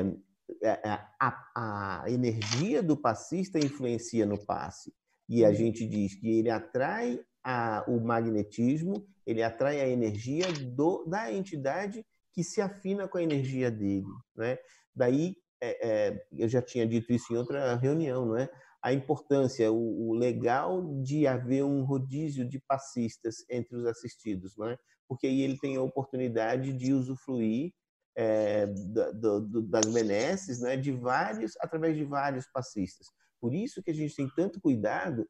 [0.62, 4.92] é, é a, a energia do passista influencia no passe.
[5.28, 5.54] E a uhum.
[5.54, 12.04] gente diz que ele atrai a, o magnetismo, ele atrai a energia do, da entidade
[12.32, 14.06] que se afina com a energia dele.
[14.36, 14.58] Né?
[14.94, 18.50] Daí é, é, eu já tinha dito isso em outra reunião, não é?
[18.82, 24.66] A importância, o, o, legal de haver um rodízio de passistas entre os assistidos, não
[24.68, 24.76] é?
[25.08, 27.72] Porque aí ele tem a oportunidade de usufruir
[28.16, 30.76] é, do, do, das benesses, né?
[30.76, 33.06] De vários, através de vários passistas.
[33.40, 35.28] Por isso que a gente tem tanto cuidado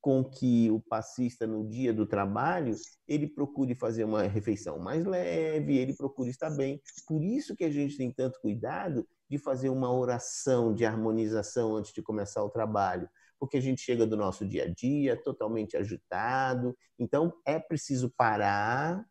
[0.00, 2.74] com que o passista, no dia do trabalho,
[3.06, 6.80] ele procure fazer uma refeição mais leve, ele procure estar bem.
[7.06, 11.92] Por isso que a gente tem tanto cuidado de fazer uma oração de harmonização antes
[11.92, 16.76] de começar o trabalho, porque a gente chega do nosso dia a dia totalmente agitado.
[16.98, 19.04] Então, é preciso parar,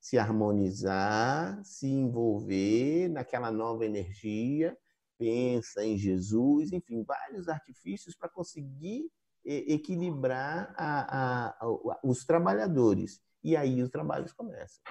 [0.00, 4.76] se harmonizar, se envolver naquela nova energia,
[5.18, 9.10] pensa em Jesus, enfim, vários artifícios para conseguir
[9.46, 13.20] equilibrar a, a, a, os trabalhadores.
[13.44, 14.82] E aí os trabalhos começam.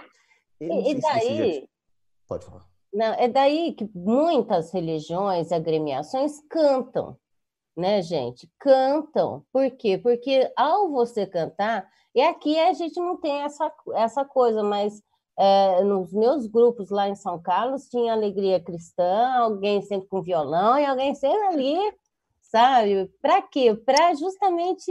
[0.62, 1.62] E, e daí...
[1.62, 1.68] Já...
[2.28, 2.66] Pode falar.
[2.94, 7.18] Não, é daí que muitas religiões, agremiações cantam,
[7.76, 8.50] né, gente?
[8.58, 9.46] Cantam.
[9.52, 9.98] Por quê?
[9.98, 11.86] Porque ao você cantar,
[12.16, 15.04] e aqui a gente não tem essa, essa coisa, mas
[15.38, 20.80] é, nos meus grupos lá em São Carlos tinha alegria cristã, alguém sempre com violão
[20.80, 21.78] e alguém sempre ali
[22.56, 23.12] sabe?
[23.22, 23.76] Para quê?
[23.76, 24.90] Para justamente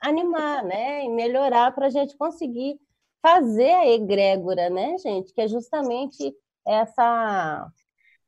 [0.00, 1.04] animar, né?
[1.04, 2.80] E melhorar para a gente conseguir
[3.22, 5.32] fazer a egrégora, né, gente?
[5.32, 6.34] Que é justamente
[6.66, 7.70] essa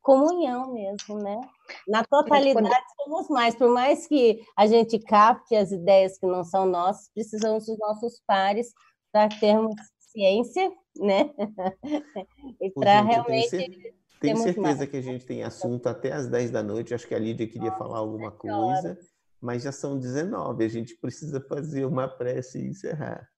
[0.00, 1.40] comunhão mesmo, né?
[1.88, 6.64] Na totalidade somos mais, por mais que a gente capte as ideias que não são
[6.64, 8.72] nossas, precisamos dos nossos pares
[9.10, 11.34] para termos ciência, né?
[12.60, 14.90] e para realmente tenho certeza mais.
[14.90, 16.94] que a gente tem assunto até às 10 da noite.
[16.94, 18.98] Acho que a Lídia queria Nossa, falar alguma coisa,
[19.40, 20.64] mas já são 19.
[20.64, 23.28] A gente precisa fazer uma prece e encerrar.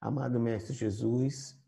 [0.00, 1.58] Amado Mestre Jesus,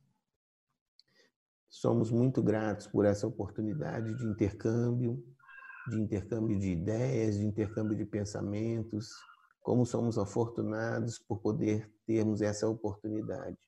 [1.68, 5.24] somos muito gratos por essa oportunidade de intercâmbio,
[5.88, 9.10] de intercâmbio de ideias, de intercâmbio de pensamentos.
[9.60, 13.58] Como somos afortunados por poder termos essa oportunidade.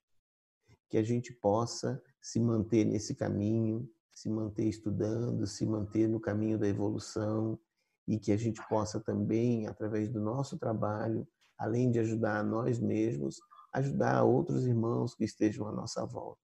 [0.89, 6.59] Que a gente possa se manter nesse caminho, se manter estudando, se manter no caminho
[6.59, 7.59] da evolução
[8.07, 12.79] e que a gente possa também, através do nosso trabalho, além de ajudar a nós
[12.79, 13.41] mesmos,
[13.73, 16.41] ajudar outros irmãos que estejam à nossa volta.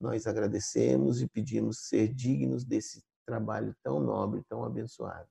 [0.00, 5.28] Nós agradecemos e pedimos ser dignos desse trabalho tão nobre, tão abençoado.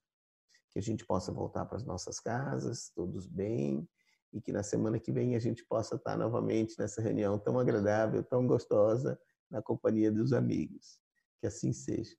[0.71, 3.87] Que a gente possa voltar para as nossas casas, todos bem,
[4.33, 8.21] e que na semana que vem a gente possa estar novamente nessa reunião tão agradável,
[8.23, 9.17] tão gostosa,
[9.55, 10.99] na companhia dos amigos.
[11.39, 12.15] Que assim seja.